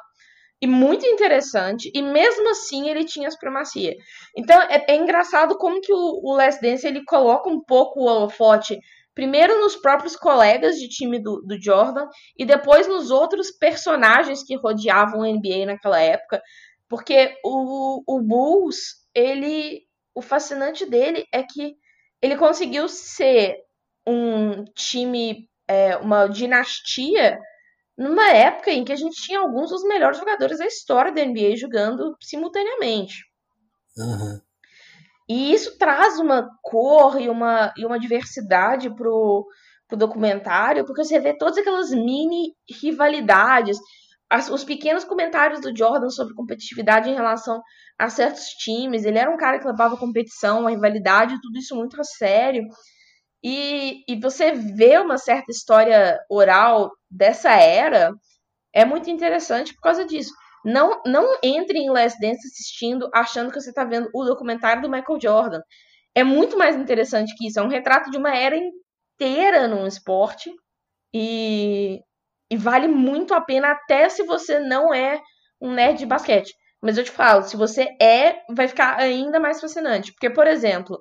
[0.62, 3.94] e muito interessante, e mesmo assim ele tinha a supremacia.
[4.36, 8.08] Então é, é engraçado como que o, o Last Dance ele coloca um pouco o
[8.08, 8.78] holofote
[9.16, 14.58] primeiro nos próprios colegas de time do, do Jordan e depois nos outros personagens que
[14.58, 16.42] rodeavam o NBA naquela época,
[16.89, 19.86] porque o, o Bulls, ele.
[20.15, 21.76] O fascinante dele é que
[22.21, 23.56] ele conseguiu ser
[24.06, 27.39] um time, é, uma dinastia,
[27.95, 31.56] numa época em que a gente tinha alguns dos melhores jogadores da história da NBA
[31.56, 33.23] jogando simultaneamente.
[33.95, 34.41] Uhum.
[35.30, 39.45] E isso traz uma cor e uma, e uma diversidade pro,
[39.88, 43.78] pro documentário, porque você vê todas aquelas mini rivalidades
[44.30, 47.62] as, os pequenos comentários do Jordan sobre competitividade em relação
[47.98, 49.06] a certos times.
[49.06, 52.63] Ele era um cara que levava a competição, a rivalidade, tudo isso muito a sério.
[53.44, 58.12] E, e você vê uma certa história oral dessa era
[58.74, 60.34] é muito interessante por causa disso.
[60.66, 64.90] Não, não entre em Last Dance assistindo achando que você está vendo o documentário do
[64.90, 65.62] Michael Jordan.
[66.13, 67.60] É muito mais interessante que isso.
[67.60, 70.52] É um retrato de uma era inteira num esporte.
[71.13, 72.02] E,
[72.50, 75.22] e vale muito a pena, até se você não é
[75.62, 76.54] um nerd de basquete.
[76.82, 80.14] Mas eu te falo, se você é, vai ficar ainda mais fascinante.
[80.14, 81.00] Porque, por exemplo,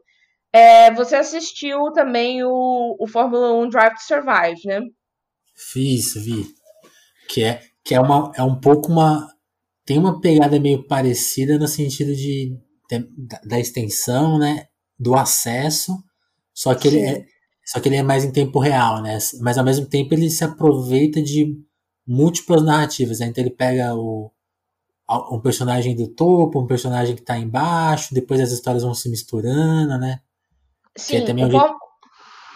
[0.52, 4.80] é, você assistiu também o, o Fórmula 1 Drive to Survive, né?
[5.54, 6.46] Fiz, vi.
[7.28, 9.28] Que é, que é, uma, é um pouco uma.
[9.84, 12.56] Tem uma pegada meio parecida no sentido de,
[12.90, 13.08] de
[13.44, 14.66] da extensão, né?
[14.98, 15.92] Do acesso.
[16.54, 17.26] Só que ele é,
[17.66, 19.18] só que ele é mais em tempo real, né?
[19.40, 21.58] Mas ao mesmo tempo ele se aproveita de
[22.06, 23.18] múltiplas narrativas.
[23.18, 23.26] Né?
[23.26, 24.30] Então ele pega o,
[25.32, 29.98] um personagem do topo, um personagem que está embaixo, depois as histórias vão se misturando,
[29.98, 30.20] né?
[30.96, 31.74] Sim, que é também um jeito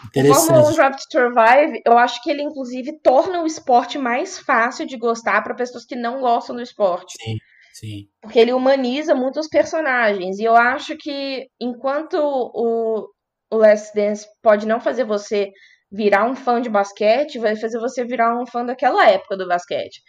[0.07, 0.43] interessante.
[0.43, 4.39] O Fórmula 1 Drive to Survive, eu acho que ele inclusive torna o esporte mais
[4.39, 7.15] fácil de gostar para pessoas que não gostam do esporte.
[7.21, 7.37] Sim,
[7.75, 8.09] sim.
[8.23, 10.39] Porque ele humaniza muito os personagens.
[10.39, 13.09] E eu acho que enquanto o,
[13.51, 15.51] o Last Dance pode não fazer você
[15.91, 20.01] virar um fã de basquete, vai fazer você virar um fã daquela época do basquete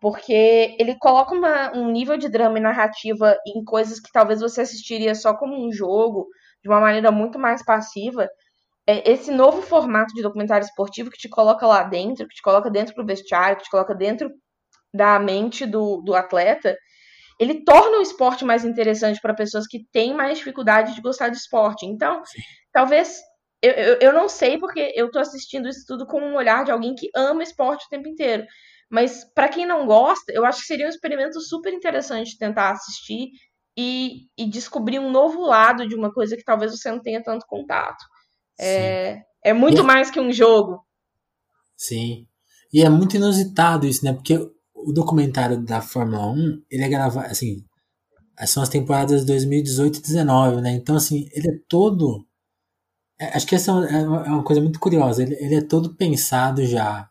[0.00, 4.62] porque ele coloca uma, um nível de drama e narrativa em coisas que talvez você
[4.62, 6.26] assistiria só como um jogo,
[6.62, 8.26] de uma maneira muito mais passiva.
[8.86, 12.70] É esse novo formato de documentário esportivo que te coloca lá dentro, que te coloca
[12.70, 14.30] dentro do vestiário, que te coloca dentro
[14.92, 16.76] da mente do, do atleta,
[17.38, 21.36] ele torna o esporte mais interessante para pessoas que têm mais dificuldade de gostar de
[21.36, 21.86] esporte.
[21.86, 22.40] Então, Sim.
[22.72, 23.20] Talvez.
[23.62, 26.70] Eu, eu, eu não sei porque eu estou assistindo isso tudo com um olhar de
[26.70, 28.44] alguém que ama esporte o tempo inteiro.
[28.90, 33.28] Mas para quem não gosta, eu acho que seria um experimento super interessante tentar assistir
[33.76, 37.46] e, e, descobrir um novo lado de uma coisa que talvez você não tenha tanto
[37.46, 38.04] contato.
[38.58, 40.84] É, é muito é mais que um jogo.
[41.76, 42.26] Sim.
[42.72, 44.12] E é muito inusitado isso, né?
[44.12, 44.36] Porque
[44.74, 47.64] o documentário da Fórmula 1, ele é gravado, assim,
[48.46, 50.72] são as temporadas 2018 e 2019, né?
[50.72, 52.26] Então, assim, ele é todo.
[53.20, 53.74] É, acho que essa é
[54.06, 55.22] uma, é uma coisa muito curiosa.
[55.22, 57.10] Ele, ele é todo pensado já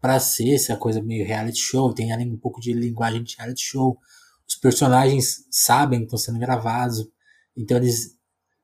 [0.00, 3.62] para ser essa coisa meio reality show, tem ali um pouco de linguagem de reality
[3.62, 3.98] show.
[4.46, 7.08] Os personagens sabem que estão sendo gravados,
[7.56, 8.16] então eles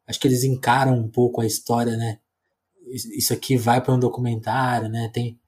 [0.06, 2.18] acho que eles encaram um pouco a história, né?
[3.16, 5.08] Isso aqui vai para um documentário, né?
[5.12, 5.40] Tem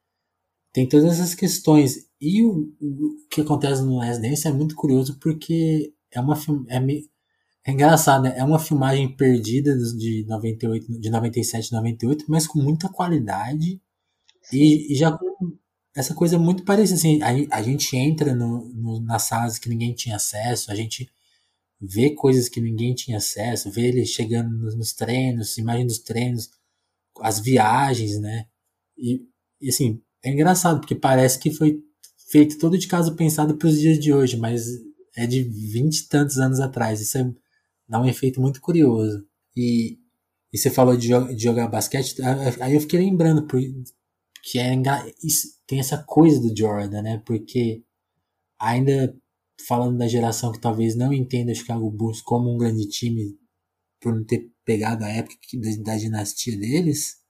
[0.73, 2.09] tem todas essas questões.
[2.21, 6.37] E o, o que acontece no Last Dance é muito curioso porque é uma
[6.69, 7.09] é, meio,
[7.67, 8.35] é engraçado, né?
[8.37, 13.81] É uma filmagem perdida de 98, de 97, 98, mas com muita qualidade
[14.53, 15.57] e, e já com
[15.97, 16.99] essa coisa muito parecida.
[16.99, 21.11] Assim, a, a gente entra no, no, nas salas que ninguém tinha acesso, a gente
[21.81, 26.51] vê coisas que ninguém tinha acesso, vê ele chegando nos, nos treinos, imagem dos treinos,
[27.21, 28.47] as viagens, né?
[28.99, 29.23] E,
[29.61, 31.83] e, assim, é engraçado, porque parece que foi
[32.29, 34.67] feito todo de caso pensado para os dias de hoje, mas
[35.17, 37.01] é de vinte e tantos anos atrás.
[37.01, 37.33] Isso é,
[37.89, 39.27] dá um efeito muito curioso.
[39.57, 39.99] E,
[40.53, 42.17] e você falou de, de jogar basquete,
[42.61, 43.61] aí eu fiquei lembrando, por,
[44.43, 44.75] que é
[45.67, 47.23] tem essa coisa do Jordan, né?
[47.25, 47.83] Porque
[48.61, 49.17] ainda
[49.67, 53.39] falando da geração que talvez não entenda o Chicago Bulls como um grande time
[54.01, 57.25] por não ter pegado a época da, da dinastia deles,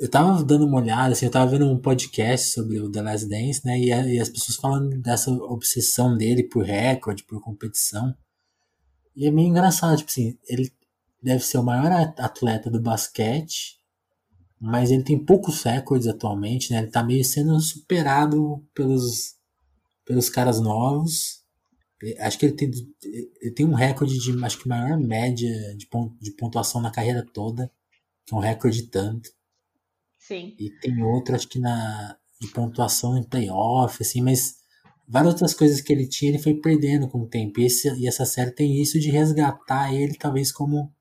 [0.00, 3.28] eu tava dando uma olhada, assim, eu tava vendo um podcast sobre o The Last
[3.28, 3.78] Dance, né?
[3.78, 8.14] E, e as pessoas falando dessa obsessão dele por recorde, por competição.
[9.18, 10.72] E é meio engraçado, tipo assim, ele
[11.22, 13.78] deve ser o maior atleta do basquete
[14.60, 16.78] mas ele tem poucos recordes atualmente, né?
[16.78, 19.36] Ele tá meio sendo superado pelos,
[20.04, 21.44] pelos caras novos.
[22.20, 22.70] Acho que ele tem,
[23.40, 25.88] ele tem um recorde de, acho que maior média de,
[26.20, 27.70] de pontuação na carreira toda,
[28.26, 29.30] que é um recorde tanto.
[30.18, 30.54] Sim.
[30.58, 34.57] E tem outro, acho que na de pontuação em playoff, assim, mas
[35.08, 37.60] várias outras coisas que ele tinha, ele foi perdendo com o tempo.
[37.60, 40.92] E, esse, e essa série tem isso de resgatar ele, talvez, como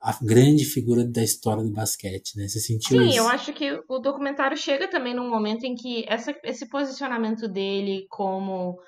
[0.00, 2.48] a grande figura da história do basquete, né?
[2.48, 3.18] Você sentiu Sim, isso?
[3.18, 8.06] eu acho que o documentário chega também num momento em que essa, esse posicionamento dele
[8.08, 8.78] como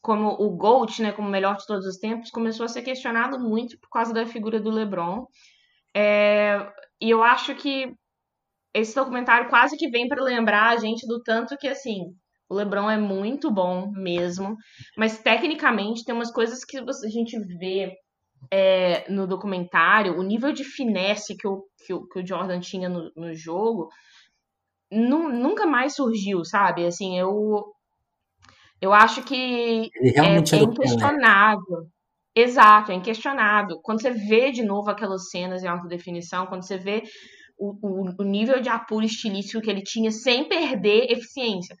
[0.00, 3.40] como o GOAT, né, como o melhor de todos os tempos, começou a ser questionado
[3.40, 5.26] muito por causa da figura do LeBron.
[5.92, 6.64] É,
[7.00, 7.92] e eu acho que
[8.72, 12.14] esse documentário quase que vem para lembrar a gente do tanto que, assim,
[12.48, 14.56] o LeBron é muito bom mesmo,
[14.96, 17.92] mas tecnicamente tem umas coisas que a gente vê
[18.50, 22.88] é, no documentário, o nível de finesse que o, que o, que o Jordan tinha
[22.88, 23.88] no, no jogo
[24.90, 26.86] nunca mais surgiu, sabe?
[26.86, 27.64] Assim, eu,
[28.80, 31.88] eu acho que é, é inquestionável.
[32.34, 33.80] Exato, é inquestionável.
[33.82, 37.02] Quando você vê de novo aquelas cenas em alta definição, quando você vê
[37.58, 41.74] o, o, o nível de apuro estilístico que ele tinha sem perder eficiência.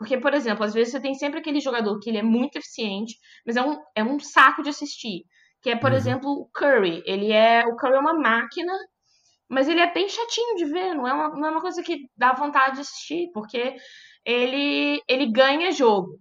[0.00, 3.14] Porque, por exemplo, às vezes você tem sempre aquele jogador que ele é muito eficiente,
[3.46, 5.24] mas é um, é um saco de assistir
[5.62, 5.96] que é, por uhum.
[5.96, 7.02] exemplo, o Curry.
[7.06, 7.64] Ele é.
[7.66, 8.72] O Curry é uma máquina,
[9.48, 12.08] mas ele é bem chatinho de ver, não é uma, não é uma coisa que
[12.16, 13.76] dá vontade de assistir, porque
[14.24, 16.18] ele, ele ganha jogo.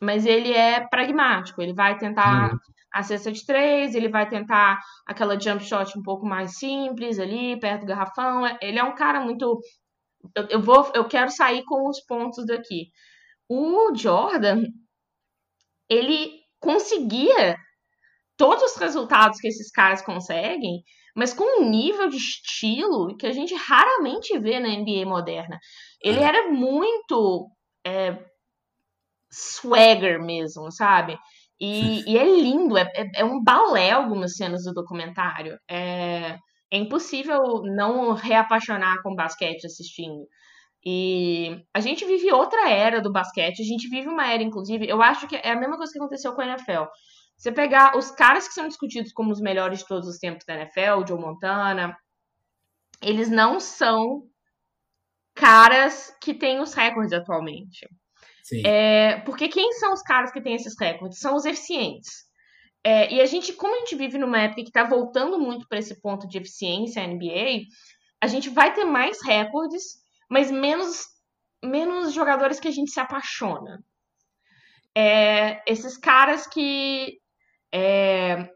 [0.00, 1.60] mas ele é pragmático.
[1.62, 2.58] Ele vai tentar uhum.
[2.92, 7.58] a cesta de três, ele vai tentar aquela jump shot um pouco mais simples ali,
[7.60, 8.44] perto do garrafão.
[8.60, 9.60] Ele é um cara muito.
[10.36, 12.90] Eu, eu vou, eu quero sair com os pontos daqui.
[13.48, 14.64] O Jordan,
[15.88, 17.56] ele conseguia
[18.36, 20.82] todos os resultados que esses caras conseguem,
[21.14, 25.58] mas com um nível de estilo que a gente raramente vê na NBA moderna.
[26.02, 26.22] Ele é.
[26.22, 27.50] era muito
[27.84, 28.16] é,
[29.30, 31.18] swagger mesmo, sabe?
[31.60, 35.58] E, e é lindo, é, é, é, um balé algumas cenas do documentário.
[35.68, 36.38] É,
[36.70, 40.26] é impossível não reapaixonar com basquete assistindo.
[40.84, 45.02] E a gente vive outra era do basquete, a gente vive uma era, inclusive, eu
[45.02, 46.84] acho que é a mesma coisa que aconteceu com a NFL.
[47.36, 50.54] Você pegar os caras que são discutidos como os melhores de todos os tempos da
[50.54, 51.96] NFL, Joe Montana,
[53.02, 54.22] eles não são
[55.34, 57.86] caras que têm os recordes atualmente.
[58.64, 61.18] É, porque quem são os caras que têm esses recordes?
[61.18, 62.29] São os eficientes.
[62.84, 65.78] É, e a gente, como a gente vive numa época que está voltando muito para
[65.78, 67.64] esse ponto de eficiência, NBA,
[68.22, 69.82] a gente vai ter mais recordes,
[70.30, 71.04] mas menos,
[71.62, 73.82] menos jogadores que a gente se apaixona.
[74.96, 77.18] É, esses caras que
[77.72, 78.50] é,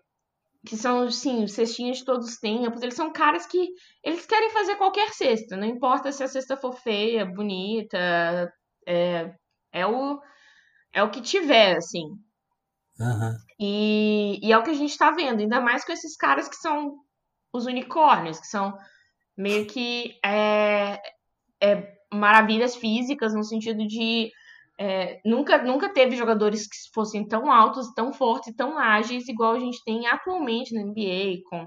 [0.67, 2.83] que são, sim, cestinhas de todos os tempos.
[2.83, 3.69] Eles são caras que
[4.03, 8.53] eles querem fazer qualquer cesta, não importa se a cesta for feia, bonita,
[8.87, 9.35] é,
[9.73, 10.21] é o
[10.93, 12.07] é o que tiver, assim.
[13.01, 13.37] Uhum.
[13.59, 16.57] E, e é o que a gente tá vendo, ainda mais com esses caras que
[16.57, 16.97] são
[17.53, 18.77] os unicórnios, que são
[19.37, 21.01] meio que é,
[21.63, 24.31] é, maravilhas físicas, no sentido de
[24.79, 29.61] é, nunca, nunca teve jogadores que fossem tão altos, tão fortes, tão ágeis, igual a
[29.61, 31.67] gente tem atualmente na NBA, com,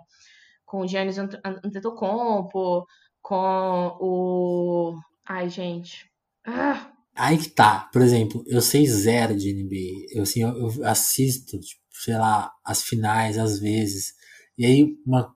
[0.66, 2.86] com o Giannis Antetokounmpo,
[3.22, 5.00] com o...
[5.26, 6.06] Ai, gente...
[6.46, 6.97] Ah.
[7.18, 11.60] Aí que tá, por exemplo, eu sei zero de NBA, eu, assim, eu, eu assisto,
[11.60, 14.14] tipo, sei lá, as finais às vezes,
[14.58, 15.34] e aí uma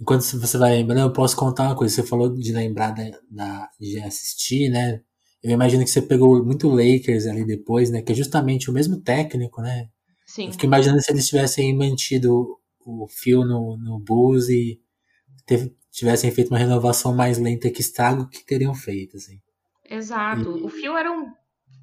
[0.00, 1.94] enquanto você vai lembrando, eu posso contar uma coisa.
[1.94, 5.00] Você falou de lembrar da, da, de assistir, né?
[5.42, 8.02] Eu imagino que você pegou muito Lakers ali depois, né?
[8.02, 9.88] Que é justamente o mesmo técnico, né?
[10.26, 10.46] Sim.
[10.46, 14.80] Eu fico imaginando se eles tivessem mantido o fio no, no Bulls e
[15.46, 19.40] teve, tivessem feito uma renovação mais lenta que estrago que teriam feito, assim.
[19.88, 20.58] Exato.
[20.58, 20.62] E...
[20.62, 21.32] O fio era um,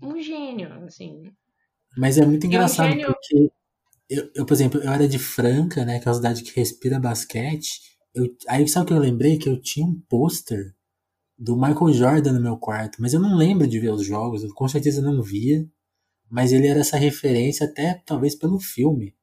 [0.01, 1.31] um gênio, assim.
[1.97, 3.07] Mas é muito engraçado um gênio...
[3.07, 3.51] porque
[4.09, 5.99] eu, eu, por exemplo, eu era de Franca, né?
[5.99, 7.81] Que é uma cidade que respira basquete.
[8.13, 9.37] Eu, aí sabe o que eu lembrei?
[9.37, 10.75] Que eu tinha um pôster
[11.37, 14.53] do Michael Jordan no meu quarto, mas eu não lembro de ver os jogos, eu
[14.53, 15.67] com certeza não via,
[16.29, 19.15] mas ele era essa referência até talvez pelo filme.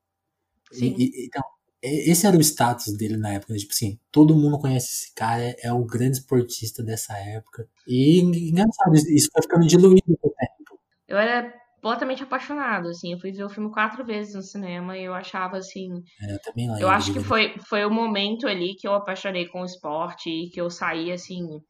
[0.73, 0.95] Sim.
[0.99, 1.43] E, então,
[1.83, 3.59] esse era o status dele na época, né?
[3.59, 7.67] tipo assim, todo mundo conhece esse cara, é, o grande esportista dessa época.
[7.87, 10.81] E engraçado, isso foi ficando diluído com o tempo.
[11.09, 15.05] Eu era completamente apaixonado, assim, eu fui ver o filme quatro vezes no cinema e
[15.05, 15.89] eu achava assim.
[16.23, 16.83] É, eu também lembro.
[16.83, 20.51] Eu acho que foi, foi o momento ali que eu apaixonei com o esporte e
[20.51, 21.61] que eu saí assim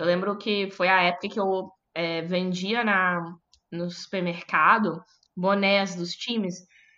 [0.00, 3.22] eu lembro que foi a época que eu é, vendia na,
[3.70, 4.98] no supermercado
[5.36, 6.54] bonés dos times.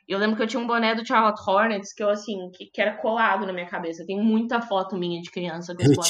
[0.09, 2.81] Eu lembro que eu tinha um boné do Charlotte Hornets que eu, assim, que, que
[2.81, 4.05] era colado na minha cabeça.
[4.07, 6.07] Tem muita foto minha de criança com esse boné.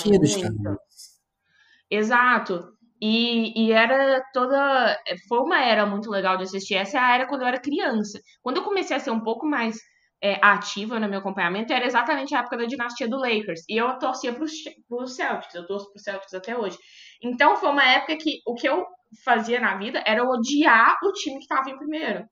[1.90, 2.72] Exato.
[3.00, 4.96] E, e, era toda.
[5.28, 6.76] Foi uma era muito legal de assistir.
[6.76, 8.18] Essa é a era quando eu era criança.
[8.40, 9.76] Quando eu comecei a ser um pouco mais
[10.22, 13.62] é, ativa no meu acompanhamento era exatamente a época da dinastia do Lakers.
[13.68, 16.78] E eu torcia para os Celtics, eu torço para os Celtics até hoje.
[17.20, 18.86] Então foi uma época que o que eu
[19.24, 22.24] fazia na vida era odiar o time que estava em primeiro.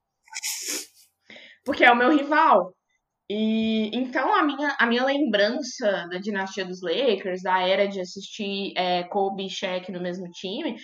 [1.64, 2.75] Porque é o meu rival.
[3.33, 8.73] E então a minha, a minha lembrança da dinastia dos Lakers, da era de assistir
[8.77, 10.75] é, Kobe e Shaq no mesmo time,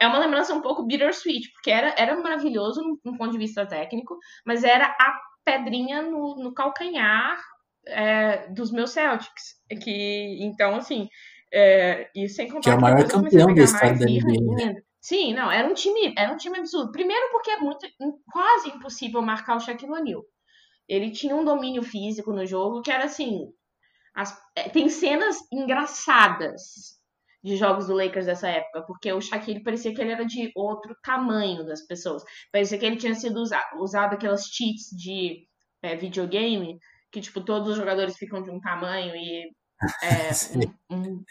[0.00, 3.66] é uma lembrança um pouco bittersweet, porque era, era maravilhoso no, no ponto de vista
[3.66, 4.16] técnico,
[4.46, 5.14] mas era a
[5.44, 7.38] pedrinha no, no calcanhar
[7.86, 9.56] é, dos meus Celtics.
[9.82, 11.06] Que, então, assim,
[11.52, 14.82] é, e sem contar que é o maior campeão da história da NBA.
[15.00, 16.92] Sim, não, era um time, era um time absurdo.
[16.92, 17.86] Primeiro porque é muito
[18.30, 20.22] quase impossível marcar o Shaquille O'Neal.
[20.88, 23.46] Ele tinha um domínio físico no jogo que era assim,
[24.14, 27.00] as, é, tem cenas engraçadas
[27.42, 30.94] de jogos do Lakers dessa época, porque o Shaquille parecia que ele era de outro
[31.02, 32.22] tamanho das pessoas.
[32.52, 35.46] Parecia que ele tinha sido usa usado aquelas cheats de
[35.82, 36.78] é, videogame,
[37.10, 39.50] que tipo, todos os jogadores ficam de um tamanho e.
[40.02, 40.30] É,
[40.90, 41.24] um, um...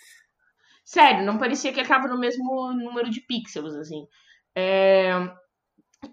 [0.89, 4.05] Sério, não parecia que ele tava no mesmo número de pixels, assim.
[4.55, 5.11] É...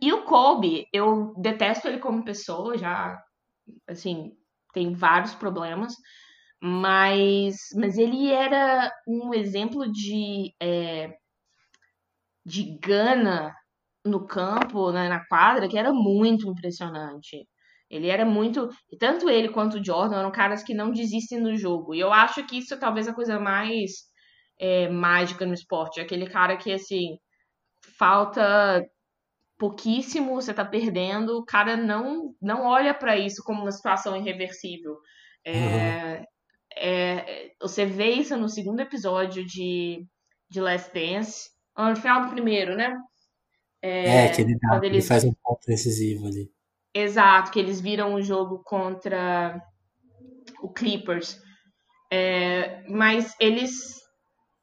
[0.02, 3.18] E o Kobe, eu detesto ele como pessoa, já,
[3.88, 4.32] assim,
[4.72, 5.94] tem vários problemas
[6.60, 11.14] mas, mas ele era um exemplo de, é,
[12.44, 13.54] de gana
[14.04, 17.46] no campo, né, na quadra, que era muito impressionante.
[17.90, 18.68] Ele era muito.
[18.98, 21.94] Tanto ele quanto o Jordan eram caras que não desistem do jogo.
[21.94, 23.92] E eu acho que isso é talvez a coisa mais
[24.58, 26.00] é, mágica no esporte.
[26.00, 27.18] Aquele cara que, assim,
[27.98, 28.84] falta
[29.58, 34.96] pouquíssimo, você tá perdendo, o cara não, não olha para isso como uma situação irreversível.
[35.44, 36.24] É, uhum.
[36.76, 40.04] é, você vê isso no segundo episódio de,
[40.50, 42.94] de Last Dance, no final do primeiro, né?
[43.80, 46.50] É, é que ele, dá, ele faz um ponto decisivo ali.
[46.92, 49.60] Exato, que eles viram o jogo contra
[50.60, 51.38] o Clippers.
[52.10, 54.05] É, mas eles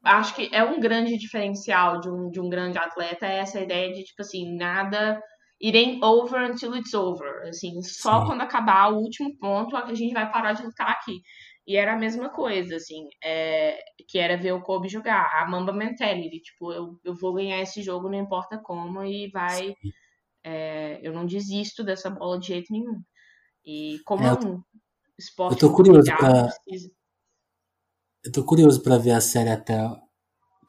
[0.04, 3.94] acho que é um grande diferencial de um, de um grande atleta é essa ideia
[3.94, 5.22] de, tipo assim, nada
[5.64, 7.48] it ain't over until it's over.
[7.48, 8.28] Assim, só Sim.
[8.28, 11.22] quando acabar o último ponto a gente vai parar de lutar aqui.
[11.66, 13.80] E era a mesma coisa, assim, é,
[14.10, 17.82] que era ver o Kobe jogar, a Mamba Mentality, tipo, eu, eu vou ganhar esse
[17.82, 19.74] jogo, não importa como, e vai.
[20.44, 23.02] É, eu não desisto dessa bola de jeito nenhum.
[23.66, 24.62] E como é, é um
[25.18, 25.64] esporte.
[25.64, 26.92] Eu tô curioso pra, precisa...
[28.24, 29.78] Eu tô curioso para ver a série até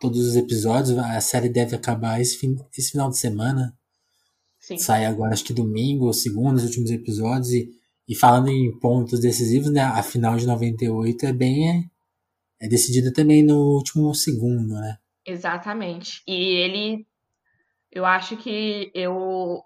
[0.00, 0.98] todos os episódios.
[0.98, 3.72] A série deve acabar esse, fim, esse final de semana.
[4.58, 4.76] Sim.
[4.76, 7.50] Sai agora, acho que domingo ou segundo, os últimos episódios.
[7.52, 7.70] E,
[8.08, 9.82] e falando em pontos decisivos, né?
[9.82, 11.70] A final de 98 é bem.
[11.70, 14.98] É, é decidida também no último segundo, né?
[15.24, 16.22] Exatamente.
[16.26, 17.06] E ele.
[17.92, 19.62] Eu acho que eu.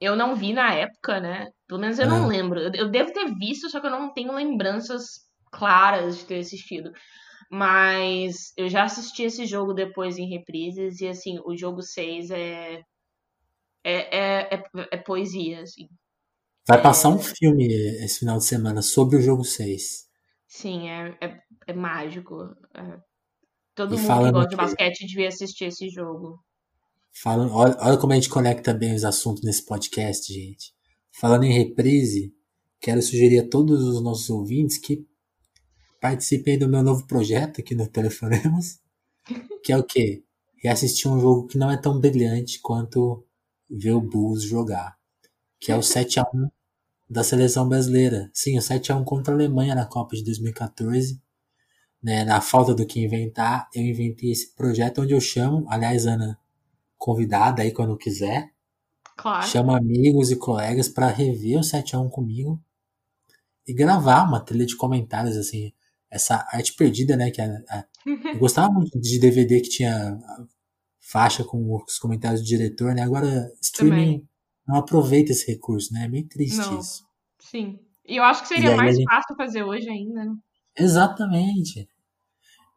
[0.00, 1.50] Eu não vi na época, né?
[1.68, 2.58] Pelo menos eu não lembro.
[2.58, 6.90] Eu devo ter visto, só que eu não tenho lembranças claras de ter assistido.
[7.50, 12.82] Mas eu já assisti esse jogo depois em reprises e assim, o jogo 6 é
[13.84, 15.88] é, é, é, é, poesia, assim.
[16.66, 16.82] Vai é...
[16.82, 20.06] passar um filme esse final de semana sobre o jogo 6.
[20.46, 22.36] Sim, é, é, é mágico.
[22.74, 22.98] É.
[23.74, 26.38] Todo e mundo que gosta de basquete devia assistir esse jogo.
[27.14, 30.72] Falando, olha, olha como a gente conecta bem os assuntos nesse podcast, gente.
[31.18, 32.32] Falando em reprise,
[32.80, 35.06] quero sugerir a todos os nossos ouvintes que
[36.02, 38.80] participei do meu novo projeto aqui no Telefonemos,
[39.62, 40.24] que é o quê?
[40.60, 43.24] Reassistir um jogo que não é tão brilhante quanto
[43.70, 44.98] ver o Bulls jogar,
[45.60, 46.50] que é o 7 a 1
[47.08, 48.28] da seleção brasileira.
[48.34, 51.22] Sim, o 7 a 1 contra a Alemanha na Copa de 2014.
[52.02, 56.36] Né, na falta do que inventar, eu inventei esse projeto onde eu chamo, aliás, Ana,
[56.98, 58.50] convidada aí quando quiser.
[59.16, 59.46] Claro.
[59.46, 62.60] Chamo amigos e colegas para rever o 7 a 1 comigo
[63.64, 65.72] e gravar uma trilha de comentários assim
[66.12, 67.30] essa arte perdida, né?
[67.30, 70.18] Que a, a, eu gostava muito de DVD que tinha
[71.00, 73.02] faixa com os comentários do diretor, né?
[73.02, 74.28] Agora, streaming Também.
[74.68, 76.04] não aproveita esse recurso, né?
[76.04, 76.78] É meio triste não.
[76.78, 77.02] isso.
[77.40, 77.78] Sim.
[78.06, 79.04] E eu acho que seria mais gente...
[79.04, 80.34] fácil fazer hoje ainda, né?
[80.78, 81.88] Exatamente.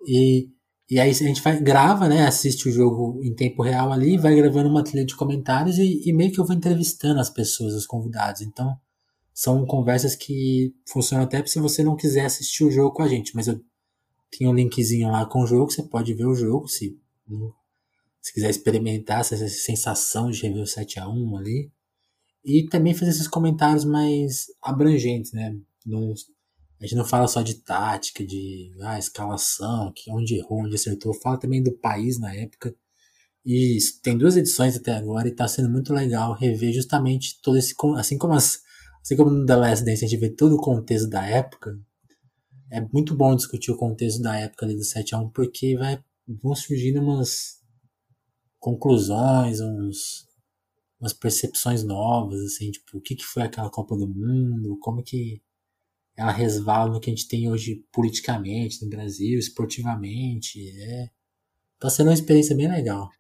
[0.07, 0.47] E,
[0.89, 2.25] e aí a gente vai, grava, né?
[2.25, 6.13] Assiste o jogo em tempo real ali, vai gravando uma trilha de comentários e, e
[6.13, 8.41] meio que eu vou entrevistando as pessoas, os convidados.
[8.41, 8.77] Então,
[9.35, 13.35] são conversas que funcionam até se você não quiser assistir o jogo com a gente,
[13.35, 13.61] mas eu
[14.31, 16.97] tenho um linkzinho lá com o jogo, você pode ver o jogo se,
[18.21, 21.69] se quiser experimentar essa sensação de rever o 7 a 1 ali.
[22.45, 25.53] E também fazer esses comentários mais abrangentes, né?
[25.85, 26.13] Não,
[26.79, 31.13] a gente não fala só de tática, de ah, escalação, que onde errou, onde acertou.
[31.13, 32.73] Fala também do país na época.
[33.45, 37.73] E tem duas edições até agora e está sendo muito legal rever justamente todo esse.
[37.97, 38.61] Assim como as,
[39.05, 41.79] Assim como no The Last Dance a gente vê todo o contexto da época,
[42.71, 46.99] é muito bom discutir o contexto da época ali do 7x1, porque vai, vão surgindo
[46.99, 47.61] umas
[48.57, 50.27] conclusões, uns,
[50.99, 55.39] umas percepções novas, assim, tipo, o que, que foi aquela Copa do Mundo, como que
[56.17, 61.11] ela resvala no que a gente tem hoje politicamente no Brasil, esportivamente, é...
[61.77, 63.11] Tá sendo uma experiência bem legal.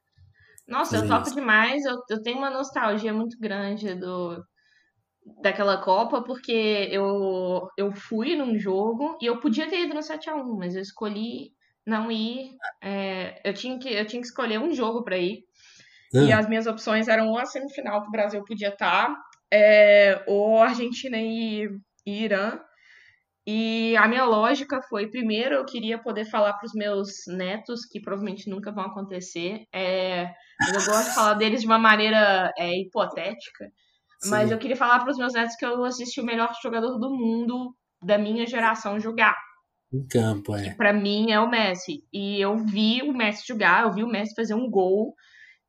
[0.67, 1.35] Nossa, eu topo isso.
[1.35, 4.43] demais, eu, eu tenho uma nostalgia muito grande do,
[5.41, 10.57] daquela Copa, porque eu, eu fui num jogo e eu podia ter ido no 7x1,
[10.57, 11.51] mas eu escolhi
[11.85, 12.51] não ir.
[12.83, 15.43] É, eu, tinha que, eu tinha que escolher um jogo para ir.
[16.13, 19.21] E as minhas opções eram ou a semifinal que o Brasil podia estar, tá,
[19.51, 21.67] é, ou Argentina e,
[22.05, 22.57] e Irã.
[23.45, 27.99] E a minha lógica foi, primeiro, eu queria poder falar para os meus netos, que
[27.99, 29.65] provavelmente nunca vão acontecer.
[29.73, 33.69] É, eu gosto de falar deles de uma maneira é, hipotética.
[34.29, 37.09] Mas eu queria falar para os meus netos que eu assisti o melhor jogador do
[37.09, 39.35] mundo da minha geração jogar.
[39.93, 40.73] Em campo, é.
[40.75, 42.03] Para mim é o Messi.
[42.11, 45.13] E eu vi o Messi jogar, eu vi o Messi fazer um gol.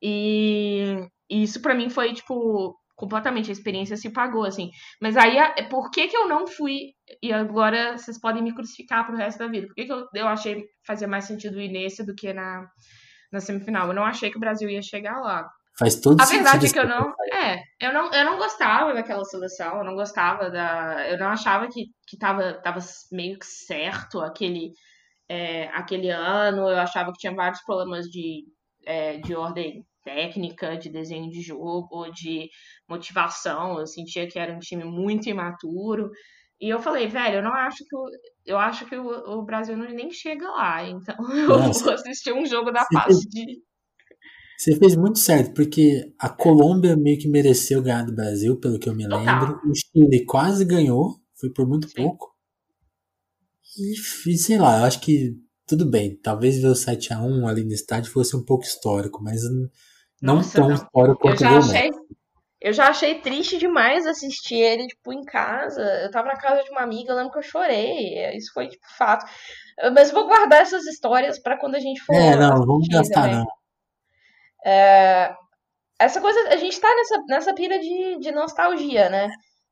[0.02, 0.96] E,
[1.30, 3.50] e isso para mim foi, tipo, completamente.
[3.50, 4.70] A experiência se pagou, assim.
[5.00, 5.36] Mas aí,
[5.70, 6.94] por que que eu não fui?
[7.22, 9.66] E agora vocês podem me crucificar pro resto da vida.
[9.66, 12.66] Por que, que eu, eu achei fazer mais sentido ir nesse do que na,
[13.32, 13.88] na semifinal?
[13.88, 15.48] Eu não achei que o Brasil ia chegar lá.
[15.78, 16.44] Faz todo A sentido.
[16.44, 17.12] verdade é que eu não.
[17.32, 21.06] É, eu não, eu não gostava daquela seleção, eu não gostava da.
[21.08, 22.78] Eu não achava que, que tava, tava
[23.12, 24.72] meio que certo aquele,
[25.28, 26.68] é, aquele ano.
[26.70, 28.44] Eu achava que tinha vários problemas de,
[28.86, 32.48] é, de ordem técnica, de desenho de jogo, de
[32.88, 33.78] motivação.
[33.78, 36.10] Eu sentia que era um time muito imaturo.
[36.58, 38.06] E eu falei, velho, eu não acho que o,
[38.46, 40.82] eu acho que o, o Brasil não, nem chega lá.
[40.88, 41.84] Então eu Nossa.
[41.84, 43.60] vou assistir um jogo da fase de.
[44.56, 48.88] Você fez muito certo, porque a Colômbia meio que mereceu ganhar do Brasil, pelo que
[48.88, 49.60] eu me lembro.
[49.64, 51.94] O Chile quase ganhou, foi por muito Sim.
[51.96, 52.34] pouco.
[53.78, 55.36] E, sei lá, eu acho que
[55.66, 56.16] tudo bem.
[56.16, 59.42] Talvez ver o 7x1 ali no estádio fosse um pouco histórico, mas
[60.22, 60.74] não Nossa, tão não.
[60.74, 61.90] histórico Eu quanto já o achei.
[62.58, 65.82] Eu já achei triste demais assistir ele, tipo, em casa.
[66.02, 68.34] Eu tava na casa de uma amiga, eu lembro que eu chorei.
[68.34, 69.26] Isso foi, tipo, fato.
[69.94, 73.36] Mas vou guardar essas histórias pra quando a gente for É, não, vamos gastar também.
[73.36, 73.46] não.
[75.98, 79.28] Essa coisa, a gente tá nessa, nessa pira de, de nostalgia, né?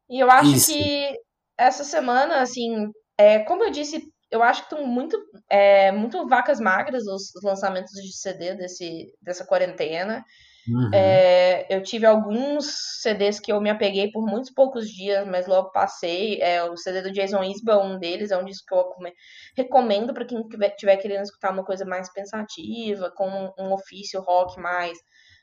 [0.09, 0.72] E eu acho Isso.
[0.72, 1.16] que
[1.59, 5.18] essa semana, assim, é, como eu disse, eu acho que estão muito,
[5.49, 10.24] é, muito vacas magras os, os lançamentos de CD desse, dessa quarentena.
[10.66, 10.90] Uhum.
[10.94, 12.66] É, eu tive alguns
[13.02, 16.40] CDs que eu me apeguei por muitos poucos dias, mas logo passei.
[16.40, 19.12] É, o CD do Jason Isbell um deles, é um disco que eu come-
[19.56, 24.96] recomendo para quem estiver querendo escutar uma coisa mais pensativa, com um, ofício rock mais,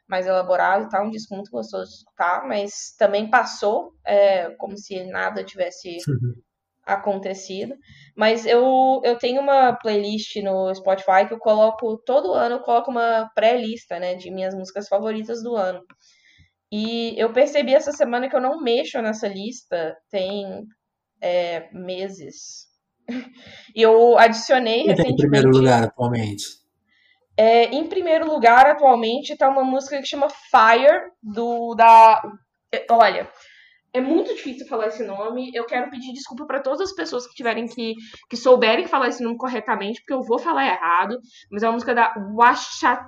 [0.08, 1.06] mais elaborado e tal.
[1.06, 5.98] Um disco muito gostoso de escutar, mas também passou, é, como se nada tivesse
[6.86, 7.76] acontecido.
[8.16, 12.92] Mas eu, eu tenho uma playlist no Spotify que eu coloco todo ano, eu coloco
[12.92, 15.82] uma pré-lista, né, de minhas músicas favoritas do ano.
[16.72, 20.66] E eu percebi essa semana que eu não mexo nessa lista tem
[21.22, 22.68] é, meses.
[23.76, 26.62] E eu adicionei tá em primeiro lugar atualmente?
[27.38, 32.22] É, em primeiro lugar, atualmente, tá uma música que chama Fire, do da.
[32.90, 33.30] Olha,
[33.94, 35.52] é muito difícil falar esse nome.
[35.54, 37.96] Eu quero pedir desculpa para todas as pessoas que tiverem que.
[38.30, 41.18] que souberem falar esse nome corretamente, porque eu vou falar errado.
[41.52, 43.06] Mas é uma música da Washa.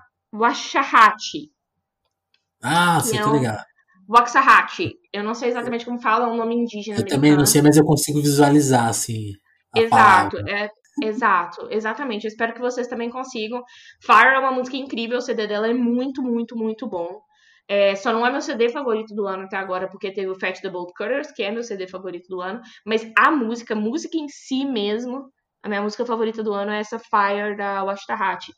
[2.62, 3.64] Ah, você Que tá ligado.
[4.10, 4.94] Waxahachie.
[5.12, 7.78] Eu não sei exatamente como fala, é um nome indígena Eu também não sei, mas
[7.78, 9.34] eu consigo visualizar, assim,
[9.76, 10.70] Exato, é,
[11.02, 12.26] exato, exatamente.
[12.26, 13.64] Eu espero que vocês também consigam.
[14.02, 17.22] Fire é uma música incrível, o CD dela é muito, muito, muito bom.
[17.68, 20.60] É, só não é meu CD favorito do ano até agora, porque teve o Fat
[20.62, 22.62] the Bolt Cutters, que é meu CD favorito do ano.
[22.86, 25.32] Mas a música, música em si mesmo,
[25.64, 28.52] a minha música favorita do ano é essa Fire da Washtahat.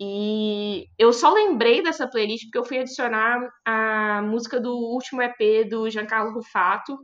[0.00, 5.68] E eu só lembrei dessa playlist porque eu fui adicionar a música do último EP
[5.68, 6.98] do Giancarlo Rufato,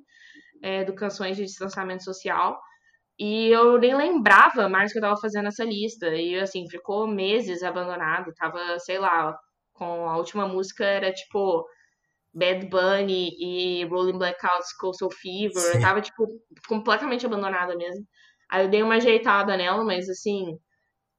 [0.62, 2.61] é, do Canções de Distanciamento Social.
[3.18, 6.09] E eu nem lembrava mais que eu tava fazendo essa lista.
[6.09, 8.32] E assim, ficou meses abandonado.
[8.34, 9.34] Tava, sei lá,
[9.83, 11.66] com a última música era tipo
[12.33, 15.61] Bad Bunny e Rolling Blackouts Coastal Fever.
[15.72, 15.80] Sim.
[15.80, 16.26] Tava, tipo,
[16.68, 18.05] completamente abandonada mesmo.
[18.51, 20.57] Aí eu dei uma ajeitada nela, mas assim,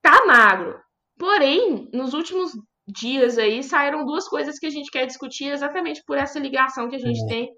[0.01, 0.79] tá magro.
[1.17, 2.51] Porém, nos últimos
[2.87, 6.95] dias aí saíram duas coisas que a gente quer discutir exatamente por essa ligação que
[6.95, 7.27] a gente É.
[7.27, 7.49] tem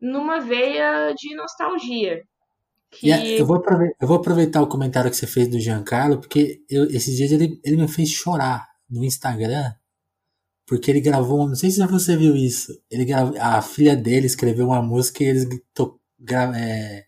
[0.00, 2.20] numa veia de nostalgia.
[2.90, 3.10] Que...
[3.12, 3.62] A- eu, vou
[4.00, 7.58] eu vou aproveitar o comentário que você fez do Giancarlo, porque eu, esses dias ele,
[7.64, 9.72] ele me fez chorar no Instagram,
[10.66, 14.66] porque ele gravou, não sei se você viu isso, ele gravou, a filha dele escreveu
[14.66, 17.04] uma música e eles to- gra- é,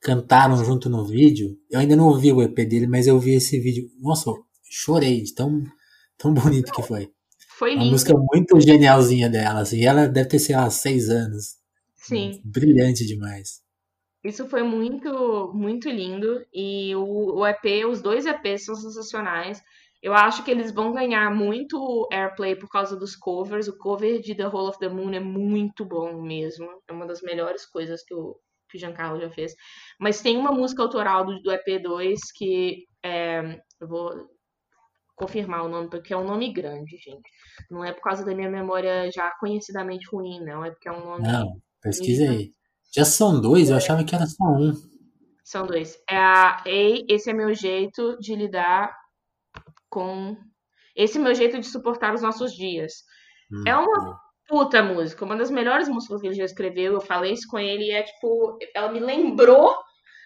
[0.00, 1.56] cantaram junto no vídeo.
[1.70, 3.88] Eu ainda não ouvi o EP dele, mas eu vi esse vídeo.
[4.00, 4.30] Nossa,
[4.68, 5.62] chorei de tão,
[6.18, 7.10] tão bonito que foi.
[7.58, 7.92] Foi Uma lindo.
[7.92, 9.78] música muito genialzinha dela, assim.
[9.78, 11.56] E ela deve ter, sei lá, seis anos.
[11.94, 12.40] Sim.
[12.44, 13.62] Brilhante demais.
[14.24, 16.44] Isso foi muito, muito lindo.
[16.52, 19.60] E o, o EP, os dois EPs são sensacionais.
[20.02, 23.68] Eu acho que eles vão ganhar muito airplay por causa dos covers.
[23.68, 26.68] O cover de The Hole of the Moon é muito bom mesmo.
[26.88, 28.36] É uma das melhores coisas que o,
[28.68, 29.54] que o Giancarlo já fez.
[30.00, 34.28] Mas tem uma música autoral do, do EP2 que é, eu vou
[35.14, 37.30] confirmar o nome, porque é um nome grande, gente.
[37.70, 40.64] Não é por causa da minha memória já conhecidamente ruim, não.
[40.64, 41.22] É porque é um nome.
[41.22, 42.52] Não, pesquisa aí.
[42.92, 43.70] Já são dois?
[43.70, 44.72] Eu achava que era só um.
[45.44, 45.96] São dois.
[46.10, 49.01] É a Ei, esse é meu jeito de lidar
[49.92, 50.36] com.
[50.96, 52.92] Esse meu jeito de suportar os nossos dias.
[53.52, 54.18] Hum, É uma
[54.48, 56.94] puta música, uma das melhores músicas que ele já escreveu.
[56.94, 58.58] Eu falei isso com ele e é tipo.
[58.74, 59.74] Ela me lembrou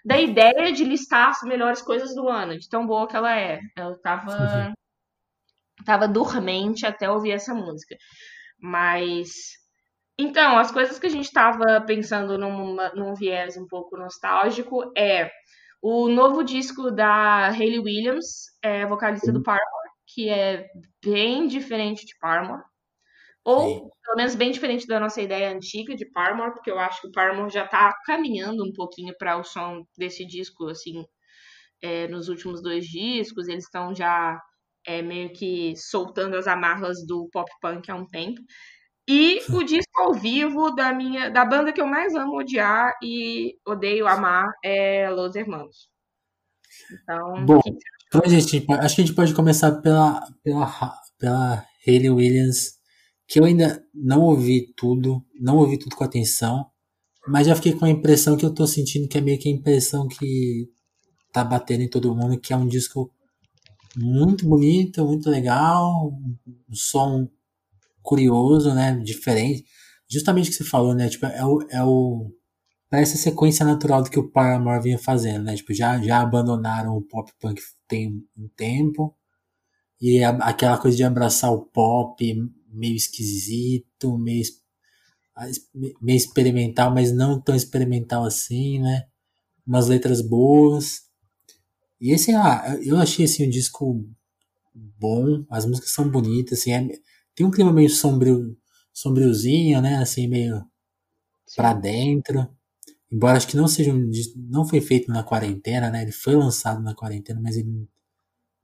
[0.05, 3.61] da ideia de listar as melhores coisas do ano, de tão boa que ela é.
[3.77, 4.73] Eu tava.
[5.85, 7.97] tava dormente até ouvir essa música.
[8.61, 9.31] Mas.
[10.19, 15.31] Então, as coisas que a gente tava pensando numa, num viés um pouco nostálgico é
[15.89, 20.69] o novo disco da Hayley Williams, é, vocalista do Paramore, que é
[21.01, 22.65] bem diferente de Paramore.
[23.45, 23.91] Ou, Sim.
[24.03, 27.13] pelo menos, bem diferente da nossa ideia antiga de Paramore, porque eu acho que o
[27.13, 31.07] Paramore já tá caminhando um pouquinho para o som desse disco, assim,
[31.81, 33.47] é, nos últimos dois discos.
[33.47, 34.43] Eles estão já
[34.85, 38.41] é, meio que soltando as amarras do pop punk há um tempo.
[39.09, 43.57] E o disco ao vivo da minha da banda que eu mais amo odiar e
[43.65, 45.89] odeio amar é Los Hermanos.
[46.93, 47.61] Então, Bom,
[48.09, 52.79] então a gente, acho que a gente pode começar pela, pela, pela Hayley Williams,
[53.27, 56.67] que eu ainda não ouvi tudo, não ouvi tudo com atenção,
[57.27, 59.53] mas já fiquei com a impressão que eu tô sentindo que é meio que a
[59.53, 60.69] impressão que
[61.33, 63.13] tá batendo em todo mundo, que é um disco
[63.97, 66.13] muito bonito, muito legal,
[66.69, 67.29] um som
[68.07, 68.97] curioso, né?
[69.05, 69.65] Diferente.
[70.09, 71.09] Justamente o que você falou, né?
[71.09, 72.31] Tipo, é o, é o.
[72.89, 75.57] Parece a sequência natural do que o Paramore vinha fazendo, né?
[75.57, 79.15] Tipo, já, já abandonaram o pop punk tem um tempo.
[80.01, 82.35] E a, aquela coisa de abraçar o pop
[82.71, 84.45] meio esquisito, meio,
[86.01, 89.07] meio experimental, mas não tão experimental assim, né?
[89.67, 91.03] Umas letras boas.
[92.01, 94.05] E esse, ah, eu achei assim um disco
[94.99, 96.89] bom, as músicas são bonitas, assim, é,
[97.37, 98.57] tem um clima meio sombrio,
[98.93, 99.99] sombriozinho, né?
[99.99, 100.65] Assim, meio
[101.57, 102.49] para dentro.
[103.13, 104.11] Embora acho que não seja um,
[104.51, 106.03] não foi feito na quarentena, né?
[106.03, 107.89] Ele foi lançado na quarentena, mas ele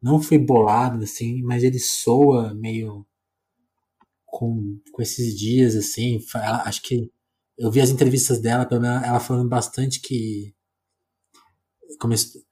[0.02, 3.06] não foi bolado assim, mas ele soa meio
[4.26, 6.18] com, com esses dias assim.
[6.34, 7.10] Ela, acho que
[7.58, 10.54] eu vi as entrevistas dela, pelo menos ela falando bastante que
[12.00, 12.42] começou,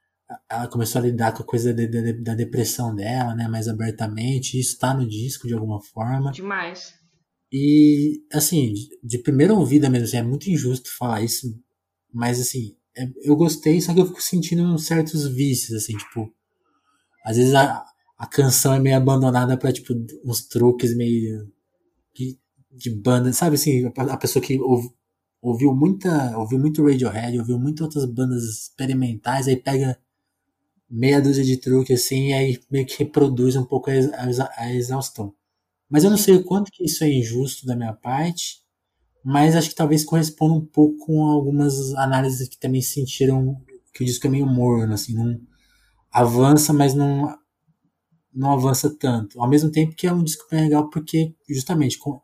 [0.48, 4.58] ela começou a lidar com a coisa de, de, da depressão dela, né, mais abertamente.
[4.58, 6.30] Isso tá no disco de alguma forma.
[6.30, 6.94] Demais.
[7.52, 11.52] E, assim, de, de primeira ouvida mesmo, assim, é muito injusto falar isso,
[12.12, 16.32] mas, assim, é, eu gostei, só que eu fico sentindo certos vícios, assim, tipo,
[17.24, 17.84] às vezes a,
[18.16, 19.92] a canção é meio abandonada pra, tipo,
[20.24, 21.50] uns truques meio
[22.14, 22.38] de,
[22.70, 24.88] de banda, sabe, assim, a, a pessoa que ouve,
[25.42, 29.98] ouviu muita, ouviu muito Radiohead, ouviu muitas outras bandas experimentais, aí pega
[30.90, 35.32] meia dúzia de truque assim, e aí meio que reproduz um pouco a exaustão.
[35.88, 38.60] Mas eu não sei o quanto que isso é injusto da minha parte,
[39.24, 43.60] mas acho que talvez corresponda um pouco com algumas análises que também sentiram
[43.92, 45.40] que o disco é meio morno, assim, não
[46.12, 47.38] avança, mas não
[48.32, 49.40] não avança tanto.
[49.40, 52.20] Ao mesmo tempo que é um disco bem legal porque justamente com,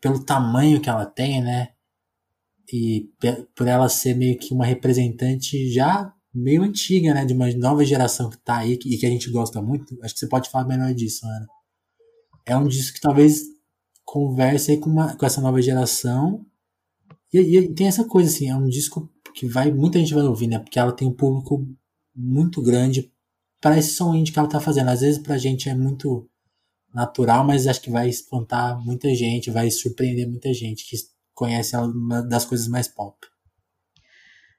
[0.00, 1.70] pelo tamanho que ela tem, né?
[2.72, 3.10] E
[3.54, 7.24] por ela ser meio que uma representante já meio antiga, né?
[7.24, 9.98] De uma nova geração que tá aí e que a gente gosta muito.
[10.02, 11.48] Acho que você pode falar melhor disso, Ana.
[12.46, 13.42] É um disco que talvez
[14.04, 16.44] converse com, uma, com essa nova geração.
[17.32, 20.48] E, e, tem essa coisa, assim, é um disco que vai muita gente vai ouvir,
[20.48, 20.58] né?
[20.58, 21.66] Porque ela tem um público
[22.14, 23.12] muito grande
[23.60, 24.88] para esse som indie que ela tá fazendo.
[24.88, 26.28] Às vezes pra gente é muito
[26.92, 30.96] natural, mas acho que vai espantar muita gente, vai surpreender muita gente que
[31.32, 31.88] conhece ela
[32.22, 33.16] das coisas mais pop.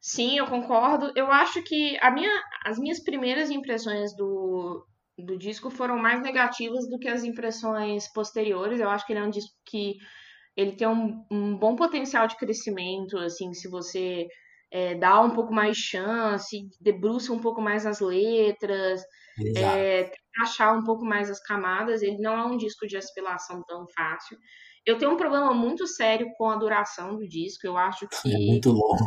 [0.01, 1.11] Sim, eu concordo.
[1.15, 2.31] Eu acho que a minha,
[2.65, 4.83] as minhas primeiras impressões do,
[5.17, 8.79] do disco foram mais negativas do que as impressões posteriores.
[8.79, 9.97] Eu acho que ele é um disco que
[10.57, 14.27] ele tem um, um bom potencial de crescimento, assim, se você
[14.71, 19.01] é, dá um pouco mais chance, debruça um pouco mais as letras,
[19.55, 22.01] é, achar um pouco mais as camadas.
[22.01, 24.35] Ele não é um disco de aspiração tão fácil.
[24.83, 27.67] Eu tenho um problema muito sério com a duração do disco.
[27.67, 28.33] Eu acho que.
[28.33, 29.05] É muito longo.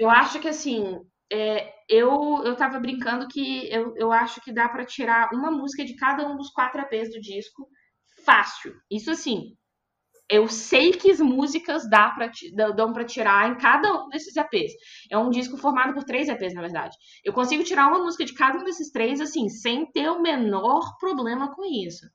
[0.00, 0.98] Eu acho que assim,
[1.30, 5.84] é, eu, eu tava brincando que eu, eu acho que dá para tirar uma música
[5.84, 7.68] de cada um dos quatro EPs do disco
[8.24, 8.74] fácil.
[8.90, 9.54] Isso assim,
[10.30, 12.30] eu sei que as músicas dá pra,
[12.74, 14.72] dão para tirar em cada um desses EPs.
[15.10, 16.96] É um disco formado por três EPs, na verdade.
[17.22, 20.96] Eu consigo tirar uma música de cada um desses três, assim, sem ter o menor
[20.98, 22.06] problema com isso.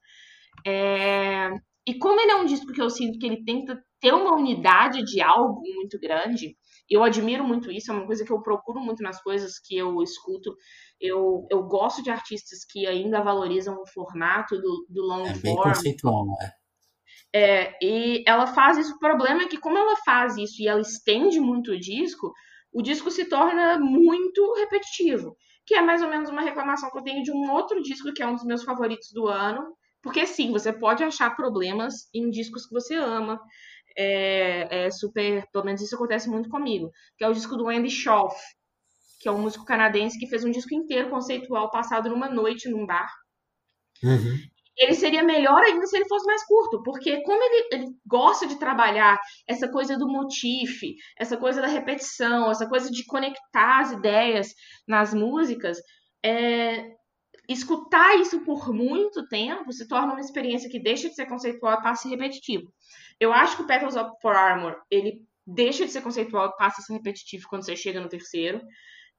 [0.66, 1.50] É...
[1.88, 5.04] E como ele é um disco que eu sinto que ele tenta ter uma unidade
[5.04, 6.56] de algo muito grande,
[6.90, 10.02] eu admiro muito isso, é uma coisa que eu procuro muito nas coisas que eu
[10.04, 10.56] escuto.
[11.00, 15.42] Eu, eu gosto de artistas que ainda valorizam o formato do, do long é form.
[15.42, 16.52] Bem conceitual, né?
[17.34, 18.96] É, e ela faz isso.
[18.96, 22.32] O problema é que, como ela faz isso e ela estende muito o disco,
[22.72, 25.36] o disco se torna muito repetitivo.
[25.66, 28.22] Que é mais ou menos uma reclamação que eu tenho de um outro disco que
[28.22, 29.76] é um dos meus favoritos do ano.
[30.02, 33.42] Porque sim, você pode achar problemas em discos que você ama
[33.98, 35.46] é, é super.
[35.52, 36.92] Pelo menos isso acontece muito comigo.
[37.18, 38.36] Que é o disco do Andy Schoff,
[39.20, 42.86] que é um músico canadense que fez um disco inteiro conceitual passado numa noite num
[42.86, 43.12] bar.
[44.04, 44.38] Uhum.
[44.78, 48.60] Ele seria melhor ainda se ele fosse mais curto, porque como ele, ele gosta de
[48.60, 49.18] trabalhar
[49.48, 50.82] essa coisa do motif,
[51.18, 54.50] essa coisa da repetição, essa coisa de conectar as ideias
[54.86, 55.78] nas músicas,
[56.24, 56.86] é,
[57.48, 61.84] escutar isso por muito tempo se torna uma experiência que deixa de ser conceitual e
[61.84, 62.72] passa a ser repetitivo.
[63.20, 66.82] Eu acho que o Petals of for Armor, ele deixa de ser conceitual e passa
[66.82, 68.62] a ser repetitivo quando você chega no terceiro.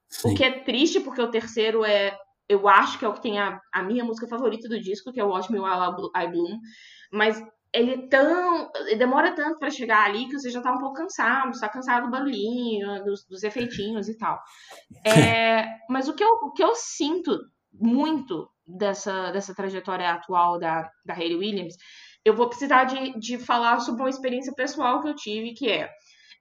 [0.08, 0.32] Sim.
[0.32, 2.16] O que é triste, porque o terceiro é.
[2.48, 5.18] Eu acho que é o que tem a, a minha música favorita do disco, que
[5.18, 6.58] é o Watch Me While I Bloom.
[7.12, 7.42] Mas
[7.72, 8.70] ele é tão.
[8.86, 12.06] Ele demora tanto para chegar ali que você já tá um pouco cansado, está cansado
[12.06, 14.38] do barulhinho, dos, dos efeitinhos e tal.
[15.04, 17.38] É, mas o que, eu, o que eu sinto
[17.72, 21.76] muito dessa, dessa trajetória atual da, da Hayley Williams,
[22.26, 25.88] eu vou precisar de, de falar sobre uma experiência pessoal que eu tive, que é,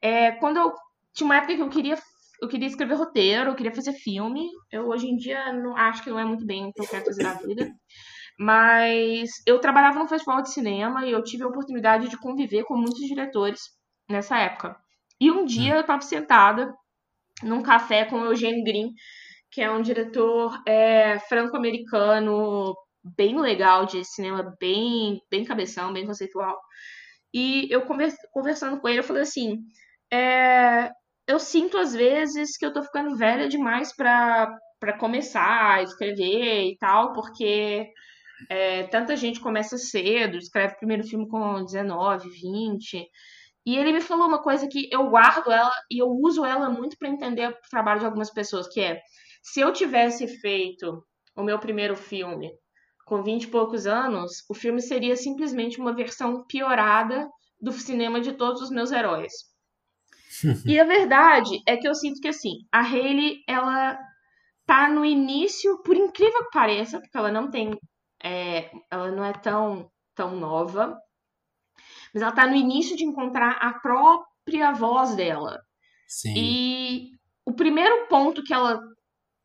[0.02, 0.74] é quando eu
[1.14, 1.96] tinha uma época que eu queria
[2.42, 4.46] eu queria escrever roteiro, eu queria fazer filme.
[4.70, 7.06] Eu hoje em dia não acho que não é muito bem o que eu quero
[7.06, 7.72] fazer na vida.
[8.38, 12.76] Mas eu trabalhava no festival de cinema e eu tive a oportunidade de conviver com
[12.76, 13.62] muitos diretores
[14.10, 14.76] nessa época.
[15.22, 16.74] E um dia eu estava sentada
[17.42, 18.92] num café com o Eugênio Green,
[19.50, 22.76] que é um diretor é, franco-americano
[23.16, 26.60] bem legal de cinema, bem, bem cabeção, bem conceitual.
[27.34, 27.84] E eu
[28.32, 29.60] conversando com ele, eu falei assim:
[30.12, 30.90] é,
[31.28, 34.58] eu sinto às vezes que eu tô ficando velha demais para
[35.00, 37.88] começar a escrever e tal, porque
[38.50, 43.08] é, tanta gente começa cedo, escreve o primeiro filme com 19, 20.
[43.68, 46.98] E ele me falou uma coisa que eu guardo ela e eu uso ela muito
[46.98, 49.02] para entender o trabalho de algumas pessoas, que é
[49.42, 51.04] se eu tivesse feito
[51.36, 52.52] o meu primeiro filme
[53.06, 57.30] com 20 e poucos anos, o filme seria simplesmente uma versão piorada
[57.62, 59.32] do cinema de todos os meus heróis.
[60.66, 63.98] e a verdade é que eu sinto que assim, a Hayley, ela
[64.66, 67.78] tá no início, por incrível que pareça, porque ela não tem
[68.24, 70.98] é, ela não é tão, tão nova,
[72.12, 75.62] mas ela está no início de encontrar a própria voz dela.
[76.08, 76.34] Sim.
[76.36, 77.10] E
[77.46, 78.82] o primeiro ponto que ela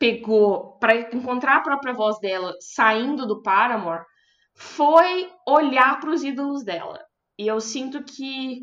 [0.01, 4.03] pegou para encontrar a própria voz dela saindo do Paramore
[4.57, 6.99] foi olhar para os ídolos dela.
[7.39, 8.63] E eu sinto que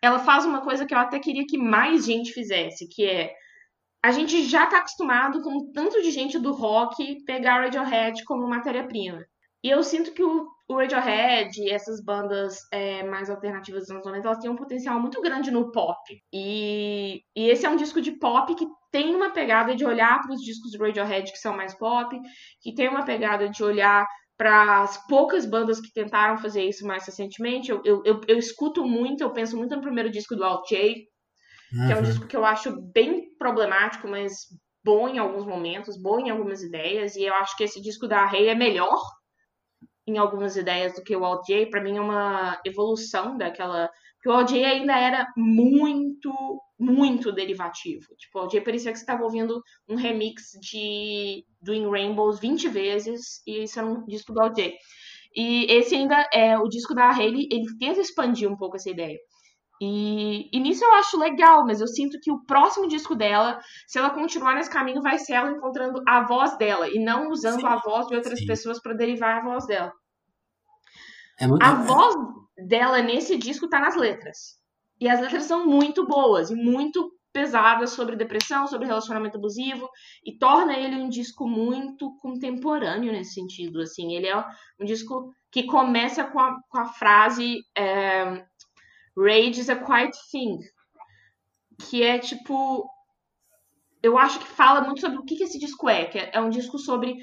[0.00, 3.34] ela faz uma coisa que eu até queria que mais gente fizesse, que é
[4.00, 9.26] a gente já está acostumado com tanto de gente do rock pegar Radiohead como matéria-prima.
[9.66, 14.06] E eu sinto que o, o Radiohead e essas bandas é, mais alternativas dos anos
[14.06, 15.98] 90, elas têm um potencial muito grande no pop.
[16.32, 20.32] E, e esse é um disco de pop que tem uma pegada de olhar para
[20.32, 22.16] os discos do Radiohead que são mais pop,
[22.62, 24.06] que tem uma pegada de olhar
[24.38, 27.68] para as poucas bandas que tentaram fazer isso mais recentemente.
[27.68, 31.08] Eu, eu, eu, eu, escuto muito, eu penso muito no primeiro disco do Alt J,
[31.72, 31.86] uhum.
[31.88, 32.04] que é um uhum.
[32.04, 34.32] disco que eu acho bem problemático, mas
[34.84, 38.24] bom em alguns momentos, bom em algumas ideias, e eu acho que esse disco da
[38.24, 38.96] Rei é melhor
[40.06, 41.66] em algumas ideias do que o Alt J.
[41.66, 43.90] Para mim é uma evolução daquela.
[44.16, 46.32] Porque o Alt J ainda era muito,
[46.78, 48.06] muito derivativo.
[48.16, 52.68] Tipo, o Alt J parecia que você estava ouvindo um remix de Doing Rainbows 20
[52.68, 54.76] vezes e isso era um disco do Alt J.
[55.34, 59.18] E esse ainda é o disco da Hayley, ele tenta expandir um pouco essa ideia.
[59.80, 63.98] E, e, nisso eu acho legal, mas eu sinto que o próximo disco dela, se
[63.98, 67.66] ela continuar nesse caminho, vai ser ela encontrando a voz dela e não usando sim,
[67.66, 68.46] a voz de outras sim.
[68.46, 69.92] pessoas para derivar a voz dela.
[71.38, 71.62] É muito...
[71.62, 72.14] A voz
[72.56, 74.58] dela nesse disco tá nas letras.
[74.98, 79.90] E as letras são muito boas e muito pesadas sobre depressão, sobre relacionamento abusivo
[80.24, 83.82] e torna ele um disco muito contemporâneo nesse sentido.
[83.82, 84.38] Assim, ele é
[84.80, 88.42] um disco que começa com a, com a frase é,
[89.16, 90.58] Rage is a quiet thing.
[91.88, 92.88] Que é tipo.
[94.02, 96.04] Eu acho que fala muito sobre o que, que esse disco é.
[96.04, 97.16] Que é um disco sobre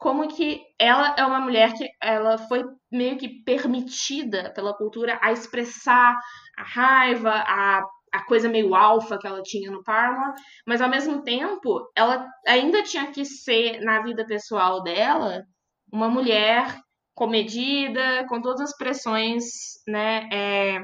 [0.00, 5.30] como que ela é uma mulher que ela foi meio que permitida pela cultura a
[5.30, 6.18] expressar
[6.56, 11.22] a raiva, a, a coisa meio alfa que ela tinha no Paramore, mas ao mesmo
[11.22, 15.44] tempo ela ainda tinha que ser na vida pessoal dela
[15.92, 16.74] uma mulher
[17.14, 19.44] comedida, com todas as pressões,
[19.86, 20.80] né, é,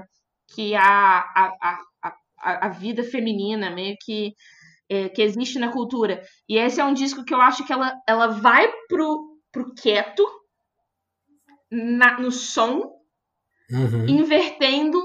[0.49, 4.35] que a, a, a, a, vida feminina meio que,
[4.89, 6.23] é, que existe na cultura.
[6.49, 10.25] E esse é um disco que eu acho que ela, ela vai pro, pro quieto,
[11.71, 12.93] na, no som,
[13.71, 14.07] uhum.
[14.09, 14.99] invertendo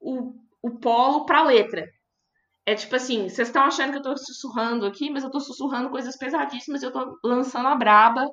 [0.00, 1.86] o, o polo pra letra.
[2.64, 5.90] É tipo assim, vocês estão achando que eu tô sussurrando aqui, mas eu tô sussurrando
[5.90, 8.28] coisas pesadíssimas e eu tô lançando a braba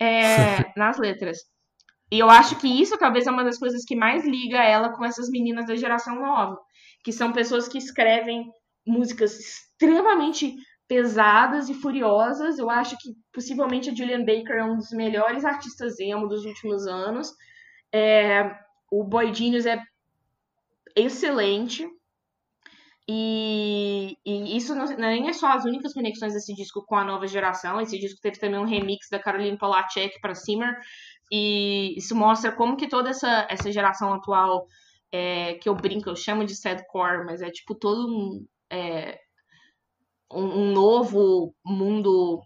[0.00, 1.38] é, nas letras.
[2.12, 5.04] E eu acho que isso talvez é uma das coisas que mais liga ela com
[5.04, 6.58] essas meninas da geração nova,
[7.04, 8.50] que são pessoas que escrevem
[8.86, 10.56] músicas extremamente
[10.88, 12.58] pesadas e furiosas.
[12.58, 16.86] Eu acho que possivelmente a Julian Baker é um dos melhores artistas emo dos últimos
[16.86, 17.32] anos.
[17.92, 18.50] É,
[18.90, 19.80] o Boy Genius é
[20.96, 21.88] excelente.
[23.08, 27.26] E, e isso não, nem é só as únicas conexões desse disco com a nova
[27.26, 27.80] geração.
[27.80, 30.78] Esse disco teve também um remix da Caroline Polachek para Simmer.
[31.32, 34.66] E isso mostra como que toda essa, essa geração atual,
[35.12, 39.18] é, que eu brinco, eu chamo de sadcore, mas é tipo todo um, é,
[40.32, 42.40] um, um novo mundo.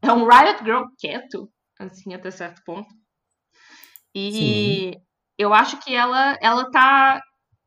[0.00, 2.88] É um Riot Girl quieto, assim, até certo ponto.
[4.14, 5.02] E Sim.
[5.38, 7.20] eu acho que ela, ela tá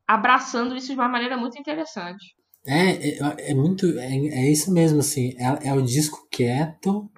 [0.06, 2.34] abraçando isso de uma maneira muito interessante.
[2.66, 3.86] É, é, é muito.
[3.98, 5.34] É, é, isso mesmo, assim.
[5.38, 7.10] É, é o disco quieto.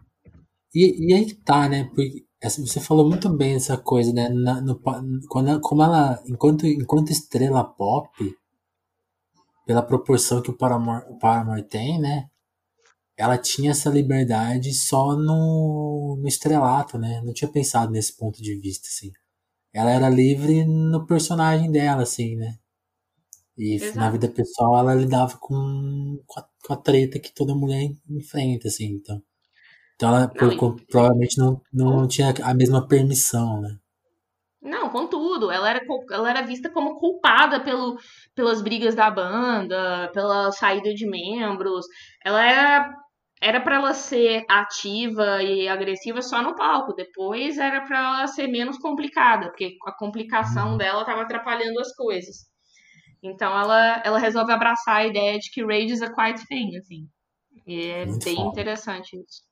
[0.74, 1.84] E, e aí que tá, né?
[1.84, 4.28] Porque assim, você falou muito bem essa coisa, né?
[4.28, 4.78] Na, no,
[5.28, 6.22] quando, como ela.
[6.26, 8.11] Enquanto, enquanto estrela pop,
[9.66, 12.28] pela proporção que o Paramore, o Paramore tem, né?
[13.16, 17.20] Ela tinha essa liberdade só no, no estrelato, né?
[17.24, 19.11] Não tinha pensado nesse ponto de vista, assim.
[19.72, 22.57] Ela era livre no personagem dela, assim, né?
[23.59, 23.99] E Exato.
[23.99, 28.69] na vida pessoal ela lidava com, com a, com, a, treta que toda mulher enfrenta,
[28.69, 29.21] assim, então.
[29.97, 33.77] Então ela não, por, provavelmente não, não tinha a mesma permissão, né?
[34.63, 35.81] Não, contudo, ela era,
[36.11, 37.99] ela era vista como culpada pelo,
[38.35, 41.87] pelas brigas da banda, pela saída de membros.
[42.25, 42.95] Ela era
[43.41, 46.93] era para ela ser ativa e agressiva só no palco.
[46.93, 50.77] Depois era para ela ser menos complicada, porque a complicação uhum.
[50.77, 52.49] dela estava atrapalhando as coisas.
[53.23, 57.09] Então ela, ela resolve abraçar a ideia de que rage is a quiet thing, assim.
[57.66, 58.49] E é Muito bem foda.
[58.49, 59.43] interessante isso.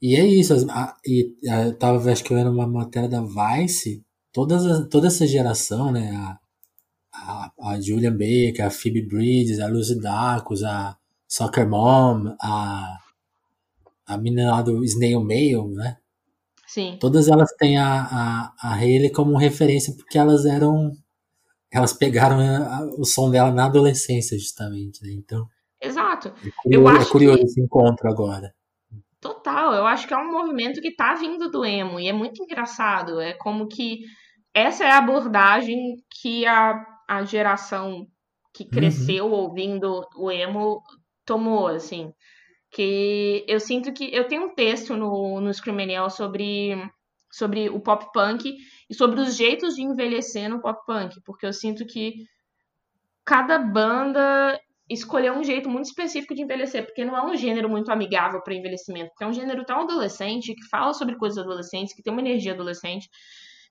[0.00, 4.04] E é isso, a, e a, eu tava acho que vendo uma matéria da Vice,
[4.32, 6.10] todas, toda essa geração, né?
[6.14, 6.38] A,
[7.12, 10.96] a, a Julian Baker, a Phoebe Bridges, a Lucy Dacus, a
[11.26, 12.98] Soccer Mom, a,
[14.06, 15.96] a menina lá do Snail Mail, né?
[16.66, 16.96] Sim.
[17.00, 20.92] Todas elas têm a, a, a Hayley como referência porque elas eram
[21.72, 22.58] elas pegaram né,
[22.96, 25.10] o som dela na adolescência, justamente, né?
[25.12, 25.46] Então.
[25.80, 26.28] Exato.
[26.28, 27.44] É curioso, eu acho é curioso que...
[27.44, 28.54] esse encontro agora.
[29.20, 32.42] Total, eu acho que é um movimento que tá vindo do emo e é muito
[32.42, 33.20] engraçado.
[33.20, 34.00] É como que
[34.54, 38.06] essa é a abordagem que a, a geração
[38.54, 38.70] que uhum.
[38.70, 39.32] cresceu uhum.
[39.32, 40.82] ouvindo o emo
[41.24, 42.12] tomou, assim.
[42.70, 44.14] Que eu sinto que.
[44.14, 46.74] Eu tenho um texto no, no Screamaniel sobre,
[47.30, 48.56] sobre o pop punk
[48.88, 52.14] e sobre os jeitos de envelhecer no pop punk, porque eu sinto que
[53.24, 54.58] cada banda
[54.88, 58.54] escolheu um jeito muito específico de envelhecer, porque não é um gênero muito amigável para
[58.54, 62.22] envelhecimento, porque é um gênero tão adolescente, que fala sobre coisas adolescentes, que tem uma
[62.22, 63.08] energia adolescente,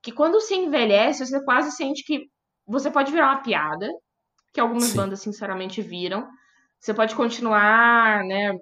[0.01, 2.25] que quando se envelhece, você quase sente que
[2.67, 3.89] você pode virar uma piada,
[4.53, 4.97] que algumas Sim.
[4.97, 6.27] bandas sinceramente viram.
[6.79, 8.53] Você pode continuar, né,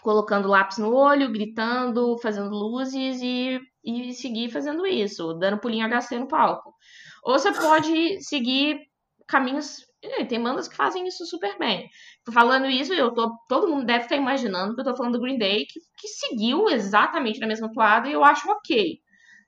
[0.00, 6.18] colocando lápis no olho, gritando, fazendo luzes e e seguir fazendo isso, dando pulinho HC
[6.18, 6.74] no palco.
[7.22, 8.80] Ou você pode seguir
[9.26, 9.86] caminhos.
[10.28, 11.88] Tem bandas que fazem isso super bem.
[12.32, 13.30] Falando isso, eu tô.
[13.48, 16.68] Todo mundo deve estar imaginando que eu tô falando do Green Day, que, que seguiu
[16.68, 18.98] exatamente na mesma toada, e eu acho ok.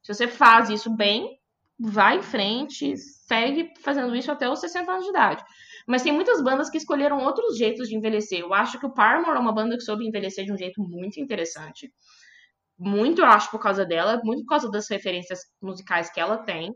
[0.02, 1.38] Se você faz isso bem,
[1.78, 5.44] vai em frente, segue fazendo isso até os 60 anos de idade.
[5.86, 8.40] Mas tem muitas bandas que escolheram outros jeitos de envelhecer.
[8.40, 11.20] Eu acho que o Paramore é uma banda que soube envelhecer de um jeito muito
[11.20, 11.92] interessante.
[12.78, 16.74] Muito, eu acho, por causa dela, muito por causa das referências musicais que ela tem.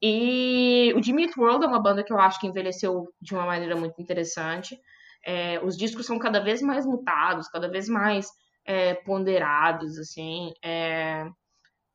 [0.00, 3.74] E o Jimmy World é uma banda que eu acho que envelheceu de uma maneira
[3.76, 4.78] muito interessante.
[5.24, 8.28] É, os discos são cada vez mais mutados, cada vez mais
[8.64, 10.52] é, ponderados, assim.
[10.62, 11.24] É...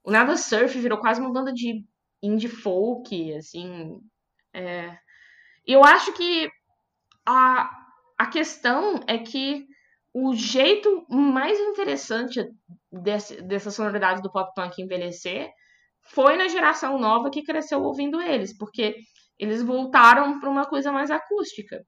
[0.03, 1.85] O Nada Surf virou quase uma banda de
[2.23, 3.99] indie folk, assim.
[4.53, 4.97] É...
[5.65, 6.49] E eu acho que
[7.25, 7.69] a,
[8.17, 9.65] a questão é que
[10.13, 12.49] o jeito mais interessante
[12.91, 15.49] desse, dessa sonoridade do pop punk envelhecer
[16.01, 18.95] foi na geração nova que cresceu ouvindo eles, porque
[19.37, 21.83] eles voltaram para uma coisa mais acústica.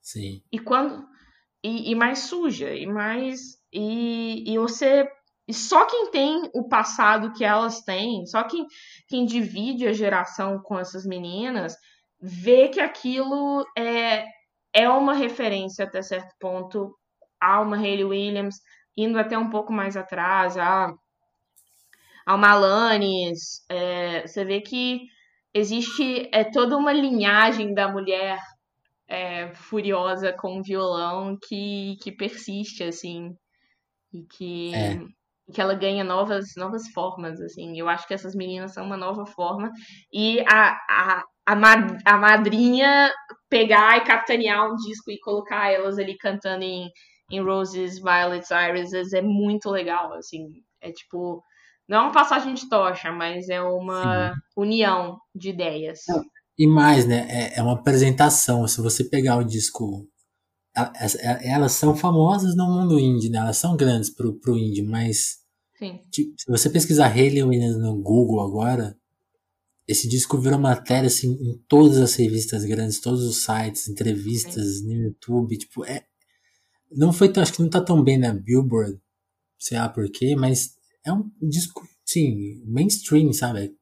[0.00, 0.42] Sim.
[0.52, 1.06] E quando
[1.62, 3.40] e, e mais suja e mais
[3.72, 5.08] e, e você
[5.46, 8.66] e só quem tem o passado que elas têm, só quem,
[9.08, 11.74] quem divide a geração com essas meninas,
[12.20, 14.26] vê que aquilo é,
[14.74, 16.94] é uma referência até certo ponto
[17.40, 18.56] a uma Hayley Williams,
[18.98, 20.92] indo até um pouco mais atrás, a,
[22.26, 23.64] a uma Alanis.
[23.68, 25.02] É, você vê que
[25.54, 28.38] existe é, toda uma linhagem da mulher
[29.06, 33.34] é, furiosa com violão que, que persiste, assim,
[34.12, 34.98] e que, é.
[35.52, 37.78] que ela ganha novas, novas formas, assim.
[37.78, 39.70] Eu acho que essas meninas são uma nova forma.
[40.12, 43.12] E a, a, a, mad, a madrinha
[43.48, 46.90] pegar e capitanear um disco e colocar elas ali cantando em
[47.30, 51.42] em Roses, Violets, Irises é muito legal, assim, é tipo,
[51.88, 54.40] não é uma passagem de tocha, mas é uma Sim.
[54.56, 56.00] união de ideias.
[56.58, 57.26] E mais, né?
[57.30, 58.66] É, é uma apresentação.
[58.68, 60.06] Se você pegar o disco.
[61.42, 63.38] Elas são famosas no mundo indie, né?
[63.38, 65.38] Elas são grandes pro, pro indie, mas.
[66.10, 68.96] Tipo, se você pesquisar Hayley Williams no Google agora,
[69.86, 74.86] esse disco virou matéria assim, em todas as revistas grandes, todos os sites, entrevistas Sim.
[74.86, 75.56] no YouTube.
[75.56, 76.04] Tipo, é,
[76.90, 79.00] não foi, acho que não tá tão bem na Billboard,
[79.58, 80.74] sei lá porquê, mas
[81.04, 83.74] é um disco, sim, mainstream, sabe?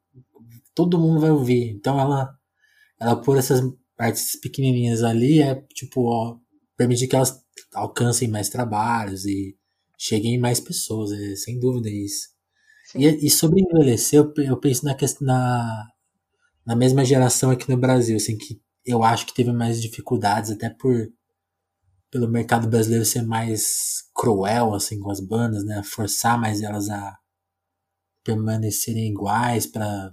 [0.75, 1.71] Todo mundo vai ouvir.
[1.71, 2.37] Então ela
[3.01, 3.61] ela por essas
[3.97, 6.39] partes pequenininhas ali é tipo ó,
[6.77, 7.43] permitir que elas
[7.75, 9.57] alcancem mais trabalhos e
[9.99, 12.29] cheguem em mais pessoas, é, sem dúvida isso.
[12.95, 15.87] E, e, sobre envelhecer, eu, eu penso na, na,
[16.65, 20.71] na mesma geração aqui no Brasil, assim, que eu acho que teve mais dificuldades, até
[20.71, 21.09] por
[22.17, 25.83] pelo mercado brasileiro ser mais cruel, assim, com as bandas, né?
[25.85, 27.15] Forçar mais elas a
[28.25, 30.11] permanecerem iguais para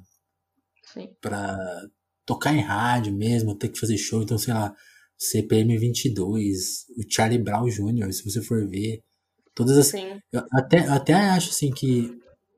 [1.22, 1.88] para
[2.26, 4.22] tocar em rádio mesmo, ter que fazer show.
[4.22, 4.76] Então, sei lá,
[5.18, 9.02] CPM 22, o Charlie Brown Jr., se você for ver,
[9.56, 9.88] todas as.
[9.88, 10.20] Sim.
[10.30, 12.12] Eu até, até acho assim que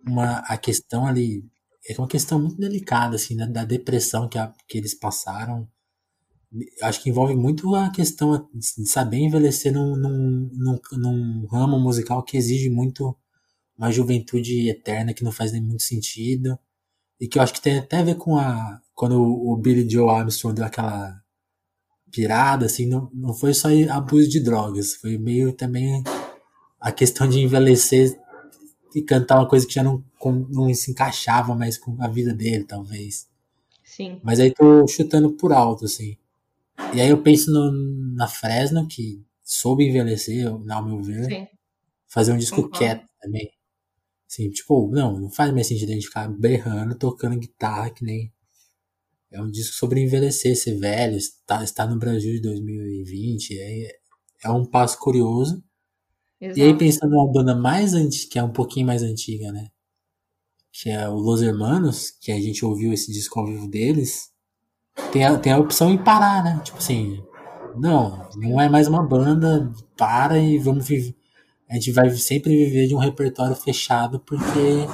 [0.05, 1.43] uma, a questão ali
[1.87, 5.69] é uma questão muito delicada, assim, da, da depressão que, a, que eles passaram.
[6.81, 12.23] Acho que envolve muito a questão de saber envelhecer num, num, num, num ramo musical
[12.23, 13.15] que exige muito
[13.77, 16.57] uma juventude eterna que não faz nem muito sentido.
[17.19, 20.09] E que eu acho que tem até a ver com a, quando o Billy Joe
[20.09, 21.21] Armstrong deu aquela
[22.11, 26.01] pirada, assim, não, não foi só abuso de drogas, foi meio também
[26.79, 28.17] a questão de envelhecer
[28.95, 30.03] e cantar uma coisa que já não,
[30.49, 33.27] não se encaixava mais com a vida dele, talvez.
[33.83, 34.19] Sim.
[34.23, 36.17] Mas aí tô chutando por alto, assim.
[36.93, 37.71] E aí eu penso no,
[38.15, 41.25] na Fresno, que soube envelhecer, ao meu ver.
[41.25, 41.47] Sim.
[42.07, 43.49] Fazer um disco quieto também.
[44.29, 48.33] Assim, tipo, não, não faz mais sentido a gente ficar berrando, tocando guitarra que nem
[49.31, 53.59] é um disco sobre envelhecer, ser velho, estar, estar no Brasil de 2020.
[53.59, 53.91] É,
[54.45, 55.63] é um passo curioso.
[56.39, 56.59] Exato.
[56.59, 59.69] E aí, pensando numa banda mais antiga, que é um pouquinho mais antiga, né?
[60.71, 64.29] Que é o Los Hermanos, que a gente ouviu esse disco ao vivo deles.
[65.11, 66.61] Tem a, tem a opção em parar, né?
[66.63, 67.23] Tipo assim,
[67.75, 71.15] não, não é mais uma banda, para e vamos viver.
[71.69, 74.87] A gente vai sempre viver de um repertório fechado porque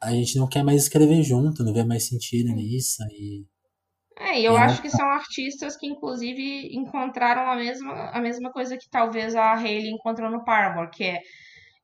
[0.00, 3.02] a gente não quer mais escrever junto, não vê mais sentido nisso.
[3.10, 3.46] E,
[4.18, 8.52] é, e eu e acho que são artistas que, inclusive, encontraram a mesma, a mesma
[8.52, 11.20] coisa que talvez a Hayley encontrou no Paramore, que é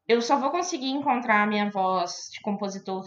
[0.07, 3.05] eu só vou conseguir encontrar a minha voz de compositor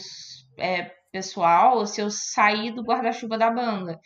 [0.59, 3.99] é, pessoal se eu sair do guarda-chuva da banda.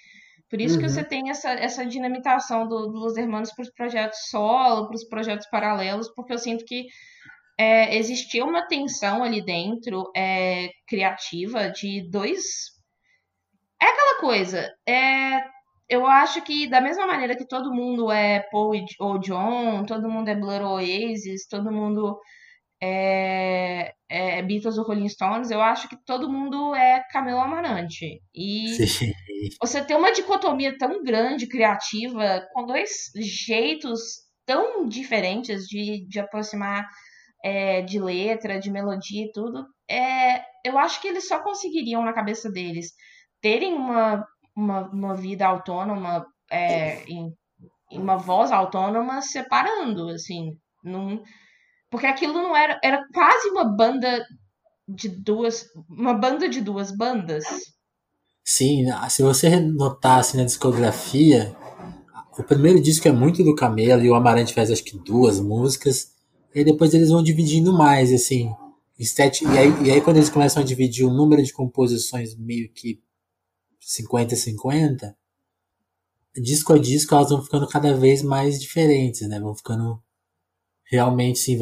[0.49, 0.81] Por isso uhum.
[0.81, 5.03] que você tem essa, essa dinamitação do, dos Hermanos para os projetos solo, para os
[5.03, 6.87] projetos paralelos, porque eu sinto que
[7.57, 12.43] é, existia uma tensão ali dentro, é, criativa, de dois.
[13.81, 14.71] É aquela coisa.
[14.87, 15.41] É,
[15.87, 20.29] eu acho que, da mesma maneira que todo mundo é Paul ou John, todo mundo
[20.29, 22.19] é Blur ou Oasis, todo mundo
[22.85, 28.21] é, é Beatles ou Rolling Stones, eu acho que todo mundo é Camelo Amarante.
[28.33, 29.11] E Sim.
[29.59, 36.87] você tem uma dicotomia tão grande, criativa, com dois jeitos tão diferentes de, de aproximar
[37.43, 42.13] é, de letra, de melodia e tudo, é, eu acho que eles só conseguiriam, na
[42.13, 42.91] cabeça deles,
[43.41, 44.25] terem uma,
[44.55, 47.31] uma, uma vida autônoma, é, em,
[47.91, 50.51] em, uma voz autônoma, separando, assim,
[50.83, 51.21] num,
[51.95, 54.27] porque aquilo não era, era quase uma banda
[54.85, 57.45] de duas, uma banda de duas bandas.
[58.43, 61.55] Sim, se você notasse na discografia,
[62.37, 66.11] o primeiro disco é muito do Camelo e o Amarante faz acho que duas músicas.
[66.53, 68.53] E depois eles vão dividindo mais, assim.
[68.99, 72.69] Sete, e, aí, e aí quando eles começam a dividir o número de composições meio
[72.73, 73.01] que
[73.81, 75.15] 50-50,
[76.43, 79.39] disco a disco elas vão ficando cada vez mais diferentes, né?
[79.39, 80.03] Vão ficando
[80.85, 81.57] realmente assim,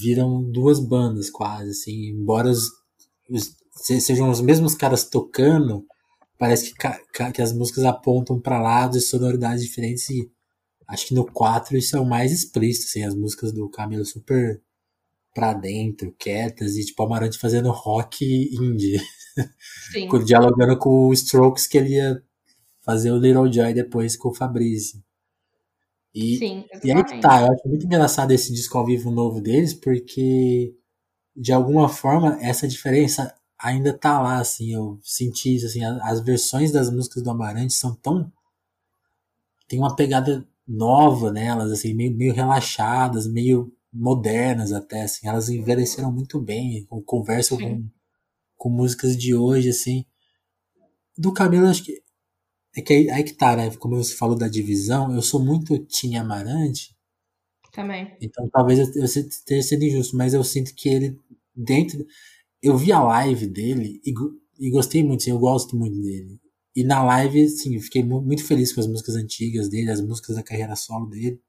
[0.00, 2.70] viram duas bandas quase, assim, embora os,
[3.30, 5.84] os, sejam os mesmos caras tocando,
[6.38, 10.30] parece que, que as músicas apontam para lados e sonoridades diferentes e
[10.86, 14.60] Acho que no 4 isso é o mais explícito, assim, as músicas do Camilo super
[15.34, 19.00] pra dentro, quietas, e tipo, Amarante fazendo rock indie.
[19.90, 20.08] Sim.
[20.24, 22.22] Dialogando com o Strokes que ele ia
[22.82, 25.02] fazer o Little Joy depois com o Fabrício.
[26.14, 29.40] E, Sim, e aí que tá, eu acho muito engraçado esse disco ao vivo novo
[29.40, 30.74] deles, porque
[31.36, 36.72] de alguma forma essa diferença ainda tá lá, assim, eu senti isso, assim, as versões
[36.72, 38.32] das músicas do Amarante são tão
[39.68, 46.10] tem uma pegada nova nelas, assim, meio, meio relaxadas, meio modernas até, assim, elas envelheceram
[46.12, 47.86] muito bem, conversam com,
[48.56, 50.04] com músicas de hoje, assim.
[51.16, 52.02] Do Camilo, acho que
[52.76, 53.70] É que aí, aí que tá, né?
[53.76, 56.94] Como você falou da divisão, eu sou muito Tim Amarante.
[57.72, 58.16] Também.
[58.20, 61.18] Então talvez eu, eu esteja sendo injusto, mas eu sinto que ele,
[61.54, 62.04] dentro.
[62.62, 64.12] Eu vi a live dele e,
[64.58, 66.40] e gostei muito, assim, eu gosto muito dele.
[66.74, 70.42] E na live, sim, fiquei muito feliz com as músicas antigas dele, as músicas da
[70.42, 71.40] carreira solo dele.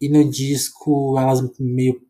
[0.00, 2.00] E no disco, elas meio.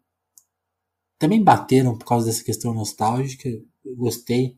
[1.18, 4.56] Também bateram por causa dessa questão nostálgica, eu gostei,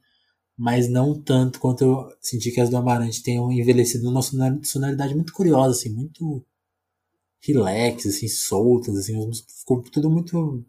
[0.58, 5.32] mas não tanto quanto eu senti que as do Amarante tenham envelhecido numa sonoridade muito
[5.32, 6.44] curiosa, assim, muito
[7.40, 9.14] relax, assim, soltas, assim,
[9.60, 10.64] ficou tudo muito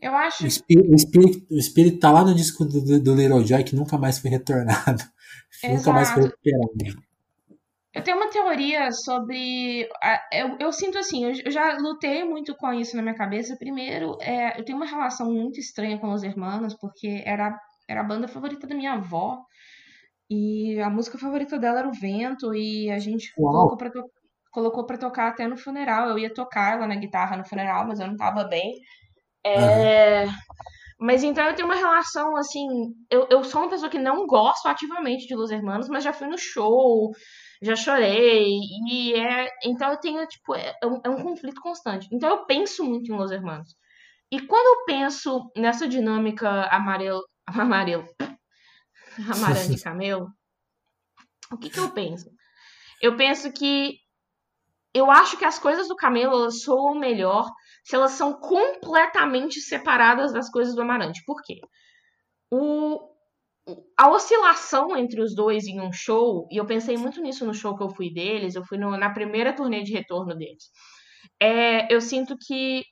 [0.00, 0.44] eu acho.
[0.44, 3.76] O espírito, o espírito, o espírito tá lá no disco do, do Little Joy que
[3.76, 5.02] nunca mais foi retornado.
[5.62, 7.00] nunca mais foi recuperado.
[7.92, 9.88] Eu tenho uma teoria sobre.
[10.32, 13.56] Eu, eu sinto assim, eu, já lutei muito com isso na minha cabeça.
[13.56, 17.58] Primeiro, é, eu tenho uma relação muito estranha com Los Hermanos, porque era,
[17.90, 19.44] era a banda favorita da minha avó.
[20.30, 24.04] E a música favorita dela era o Vento, e a gente colocou pra, to
[24.52, 26.08] colocou pra tocar até no funeral.
[26.08, 28.74] Eu ia tocar ela na guitarra no funeral, mas eu não tava bem.
[29.44, 30.24] É...
[30.24, 30.32] Uhum.
[31.00, 32.66] Mas então eu tenho uma relação assim.
[33.10, 36.28] Eu, eu sou uma pessoa que não gosto ativamente de Los Hermanos, mas já fui
[36.28, 37.10] no show,
[37.62, 38.58] já chorei.
[38.88, 39.48] E é.
[39.64, 42.06] Então eu tenho, tipo, é, é um, é um conflito constante.
[42.12, 43.74] Então eu penso muito em Los Hermanos.
[44.30, 47.22] E quando eu penso nessa dinâmica amarelo.
[47.54, 48.06] Amarelo.
[49.34, 50.28] Amarelo e camelo.
[51.52, 52.30] o que, que eu penso?
[53.00, 53.98] Eu penso que
[54.92, 57.48] eu acho que as coisas do Camelo soam melhor
[57.84, 61.22] se elas são completamente separadas das coisas do Amarante.
[61.24, 61.60] Por quê?
[62.50, 63.00] O,
[63.96, 67.76] a oscilação entre os dois em um show, e eu pensei muito nisso no show
[67.76, 70.70] que eu fui deles, eu fui no, na primeira turnê de retorno deles.
[71.40, 72.84] É, eu sinto que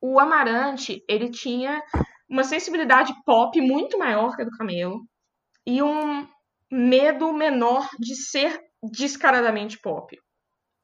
[0.00, 1.82] o Amarante, ele tinha
[2.28, 5.00] uma sensibilidade pop muito maior que a do Camelo
[5.66, 6.26] e um
[6.70, 10.16] medo menor de ser descaradamente pop.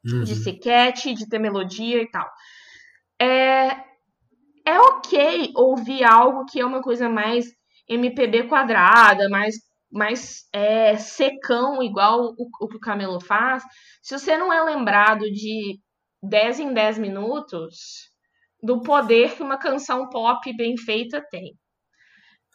[0.04, 0.22] Uhum.
[0.22, 2.30] De ser cat, de ter melodia e tal
[3.20, 3.84] é,
[4.64, 7.46] é ok ouvir algo que é uma coisa mais
[7.88, 9.56] MPB quadrada, mais,
[9.90, 13.62] mais é, secão, igual o, o que o Camelo faz,
[14.02, 15.78] se você não é lembrado de
[16.22, 18.10] 10 em 10 minutos
[18.64, 21.52] do poder que uma canção pop bem feita tem.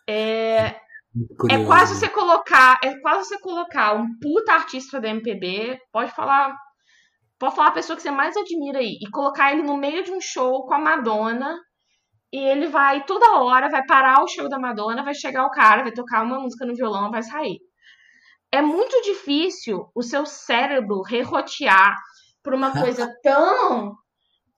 [0.08, 0.76] É,
[1.50, 6.56] é quase você colocar, é quase você colocar um puta artista da MPB, pode falar
[7.40, 10.12] Pode falar a pessoa que você mais admira aí e colocar ele no meio de
[10.12, 11.58] um show com a Madonna
[12.34, 15.84] e ele vai toda hora, vai parar o show da Madonna, vai chegar o cara,
[15.84, 17.58] vai tocar uma música no violão, vai sair.
[18.52, 21.96] É muito difícil o seu cérebro rerotear
[22.44, 23.96] por uma coisa tão,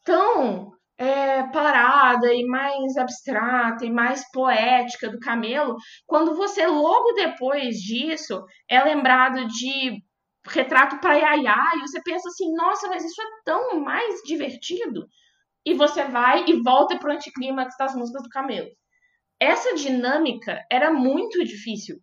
[0.04, 0.72] tão
[1.02, 5.76] é, parada e mais abstrata e mais poética do Camelo,
[6.06, 10.00] quando você logo depois disso é lembrado de
[10.48, 15.08] retrato para Yaya, e você pensa assim, nossa, mas isso é tão mais divertido.
[15.66, 18.70] E você vai e volta pro anticlímax das músicas do Camelo.
[19.40, 21.98] Essa dinâmica era muito difícil,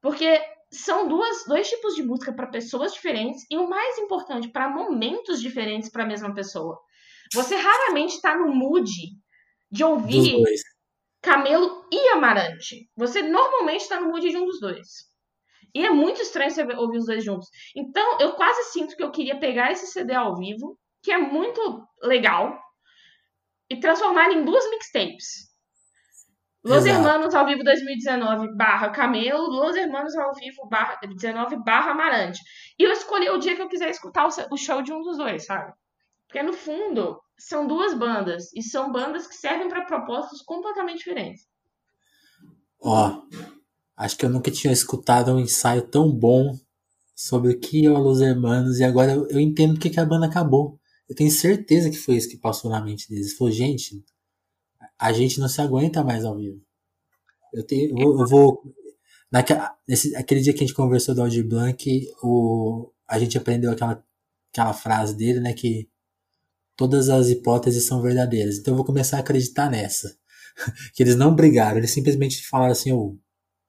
[0.00, 0.40] porque
[0.70, 5.40] são duas, dois tipos de música para pessoas diferentes e o mais importante, para momentos
[5.40, 6.78] diferentes para a mesma pessoa.
[7.34, 8.90] Você raramente está no mood
[9.70, 10.42] de ouvir
[11.20, 12.88] Camelo e Amarante.
[12.96, 14.86] Você normalmente está no mood de um dos dois.
[15.74, 17.48] E é muito estranho você ouvir os dois juntos.
[17.74, 21.84] Então, eu quase sinto que eu queria pegar esse CD ao vivo, que é muito
[22.00, 22.56] legal,
[23.68, 25.52] e transformar em duas mixtapes.
[26.62, 26.96] Los Exato.
[26.96, 32.40] Hermanos ao vivo 2019 barra Camelo, Los Hermanos ao vivo barra 19 barra Amarante.
[32.78, 35.44] E eu escolhi o dia que eu quiser escutar o show de um dos dois,
[35.44, 35.72] sabe?
[36.34, 38.52] Porque no fundo, são duas bandas.
[38.52, 41.46] E são bandas que servem para propósitos completamente diferentes.
[42.82, 43.22] Ó,
[43.96, 46.58] Acho que eu nunca tinha escutado um ensaio tão bom
[47.14, 50.26] sobre o que é o Los Hermanos e agora eu, entendo porque que a banda
[50.26, 50.80] acabou.
[51.08, 53.36] Eu tenho certeza que foi isso que passou na mente deles.
[53.36, 54.04] Falou, gente,
[54.98, 56.60] a gente não se aguenta mais ao vivo.
[57.52, 58.20] Eu, tenho, eu.
[58.20, 58.60] Eu vou
[59.30, 63.70] naquela, nesse, aquele dia que a gente conversou do Audi Blanc, o, a gente aprendeu
[63.70, 64.04] aquela,
[64.52, 65.52] aquela frase dele, né?
[65.52, 65.88] Que
[66.76, 68.58] todas as hipóteses são verdadeiras.
[68.58, 70.16] Então eu vou começar a acreditar nessa.
[70.94, 73.18] que eles não brigaram, eles simplesmente falaram assim, oh,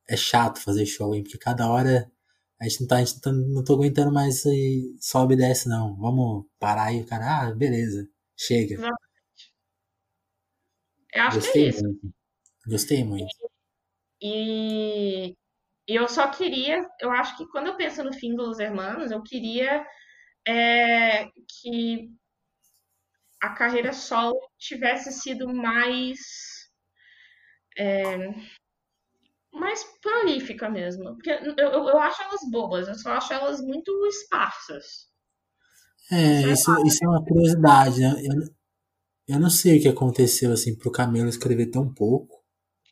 [0.08, 1.24] é chato fazer show, hein?
[1.24, 2.12] Porque cada hora
[2.60, 5.68] a gente não tá, a gente tá, não tô aguentando mais e sobe e desce,
[5.68, 5.96] não.
[5.98, 8.08] Vamos parar aí, o cara, ah, beleza,
[8.38, 8.76] chega.
[11.14, 11.84] Eu acho Gostei que é isso.
[11.84, 12.14] Muito.
[12.68, 13.36] Gostei muito.
[14.22, 15.36] E,
[15.88, 19.22] e eu só queria, eu acho que quando eu penso no fim dos Hermanos, eu
[19.22, 19.86] queria
[20.48, 22.10] é, que
[23.46, 26.18] a carreira solo tivesse sido mais.
[27.78, 28.18] É,
[29.52, 31.16] mais prolífica mesmo.
[31.16, 35.10] Porque eu, eu, eu acho elas bobas, eu só acho elas muito esparsas.
[36.12, 38.14] É, isso, isso é uma curiosidade, né?
[38.22, 38.56] Eu,
[39.36, 42.44] eu não sei o que aconteceu, assim, pro Camelo escrever tão pouco.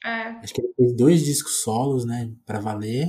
[0.03, 0.29] É.
[0.39, 3.07] Acho que ele fez dois discos solos, né, pra valer.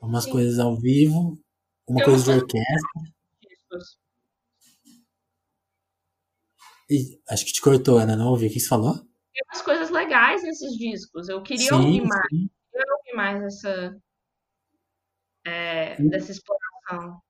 [0.00, 0.30] Umas Sim.
[0.30, 1.38] coisas ao vivo,
[1.86, 3.02] uma Tem coisa de orquestra.
[3.42, 3.98] discos.
[7.28, 8.94] Acho que te cortou, Ana, não ouvi o que você falou?
[9.32, 11.28] Tem umas coisas legais nesses discos.
[11.28, 12.50] Eu queria Sim, ouvir mais, sim.
[12.72, 13.96] queria ouvir mais essa,
[15.44, 17.20] é, dessa exploração.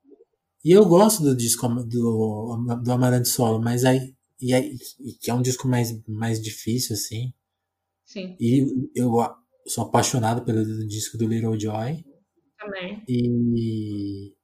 [0.64, 4.76] e eu gosto do disco do, do Amarante Solo, mas aí, e aí,
[5.20, 7.32] que é um disco mais, mais difícil, assim.
[8.04, 9.12] Sim, E eu
[9.66, 12.04] sou apaixonado pelo disco do Little Joy.
[12.58, 13.08] também.
[13.08, 14.34] E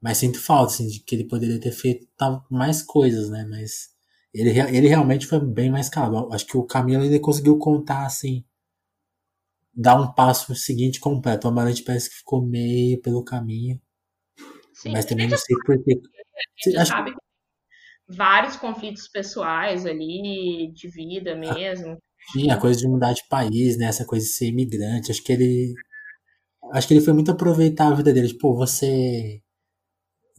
[0.00, 2.06] mas sinto falta assim, de que ele poderia ter feito
[2.50, 3.46] mais coisas, né?
[3.46, 3.93] Mas
[4.34, 6.32] ele, ele realmente foi bem mais calmo.
[6.32, 8.44] Acho que o Camilo ainda conseguiu contar assim,
[9.74, 11.46] dar um passo seguinte completo.
[11.46, 13.80] O Amarante parece que ficou meio pelo caminho,
[14.72, 16.00] Sim, mas também não sei por quê.
[16.66, 17.18] a gente Acho, sabe que
[18.08, 21.98] vários conflitos pessoais ali, de vida mesmo.
[22.32, 23.86] sim, a coisa de mudar de país, né?
[23.86, 25.10] Essa coisa de ser imigrante.
[25.10, 25.74] Acho que ele,
[26.74, 28.28] acho que ele foi muito aproveitar a vida dele.
[28.28, 29.42] Tipo, você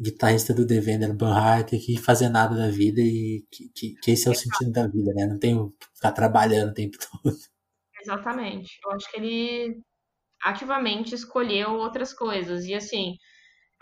[0.02, 4.28] guitarrista do The Vender Banhart que fazer nada da vida e que, que, que esse
[4.28, 5.26] é o sentido da vida, né?
[5.28, 7.36] Não tem que ficar trabalhando o tempo todo.
[8.02, 8.80] Exatamente.
[8.84, 9.82] Eu acho que ele
[10.44, 12.66] ativamente escolheu outras coisas.
[12.66, 13.18] E assim,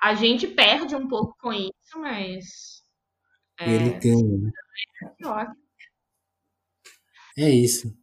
[0.01, 2.83] a gente perde um pouco com isso, mas
[3.65, 4.51] Ele é, ganha, né?
[5.25, 5.53] ó,
[7.37, 7.93] É isso.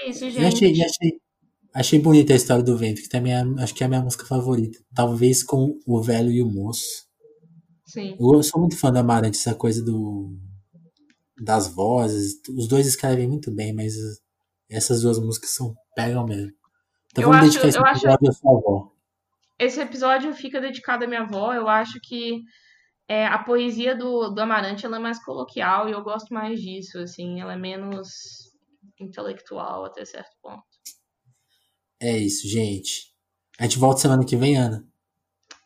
[0.00, 0.84] é isso, E achei, e gente.
[0.84, 1.20] achei,
[1.74, 4.26] achei bonita a história do vento, que também é, acho que é a minha música
[4.26, 4.78] favorita.
[4.94, 7.03] Talvez com o velho e o moço.
[7.94, 8.16] Sim.
[8.18, 10.36] Eu sou muito fã do Amarante, essa coisa do
[11.40, 12.40] das vozes.
[12.48, 13.94] Os dois escrevem muito bem, mas
[14.68, 16.52] essas duas músicas são pegam mesmo.
[17.12, 18.92] Então Eu vamos acho, dedicar esse episódio à sua avó.
[19.60, 21.54] esse episódio fica dedicado à minha avó.
[21.54, 22.42] Eu acho que
[23.08, 26.98] é, a poesia do, do Amarante ela é mais coloquial e eu gosto mais disso,
[26.98, 28.52] assim, ela é menos
[29.00, 30.64] intelectual até certo ponto.
[32.00, 33.14] É isso, gente.
[33.56, 34.84] A gente volta semana que vem, Ana.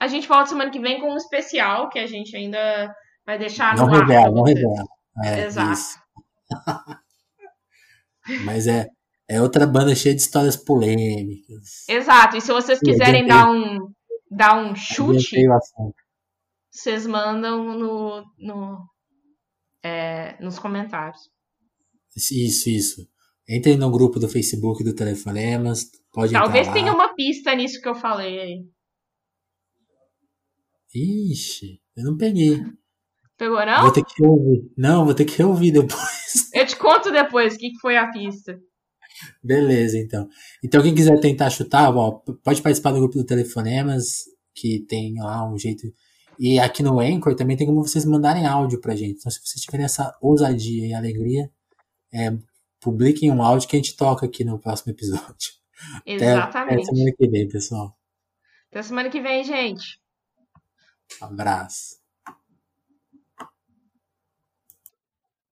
[0.01, 2.95] A gente volta semana que vem com um especial que a gente ainda
[3.27, 4.85] vai deixar Não no ar revela, pra não revela.
[5.25, 5.73] É, Exato.
[5.73, 5.99] isso.
[8.45, 8.87] Mas é,
[9.29, 11.89] é outra banda cheia de histórias polêmicas.
[11.89, 12.37] Exato.
[12.37, 13.93] E se vocês quiserem dar um
[14.31, 15.47] dar um chute,
[16.71, 18.87] vocês mandam no, no
[19.83, 21.29] é, nos comentários.
[22.17, 23.09] Isso, isso.
[23.49, 25.91] Entrem no grupo do Facebook do Telefonemas.
[26.13, 28.78] Pode Talvez tenha uma pista nisso que eu falei aí.
[30.95, 32.63] Ixi, eu não peguei.
[33.39, 33.93] Pegou Vou não?
[33.93, 34.73] ter que ouvir.
[34.77, 36.51] Não, vou ter que ouvir depois.
[36.53, 38.59] Eu te conto depois o que foi a pista.
[39.43, 40.29] Beleza, então.
[40.63, 44.25] Então, quem quiser tentar chutar, ó, pode participar do grupo do Telefonemas,
[44.55, 45.87] que tem lá um jeito.
[46.39, 49.19] E aqui no Anchor também tem como vocês mandarem áudio pra gente.
[49.19, 51.49] Então, se vocês tiverem essa ousadia e alegria,
[52.13, 52.31] é,
[52.81, 55.59] publiquem um áudio que a gente toca aqui no próximo episódio.
[56.03, 56.87] Até, até Exatamente.
[56.87, 57.97] semana que vem, pessoal.
[58.69, 60.01] Até semana que vem, gente.
[61.21, 61.97] Abraço.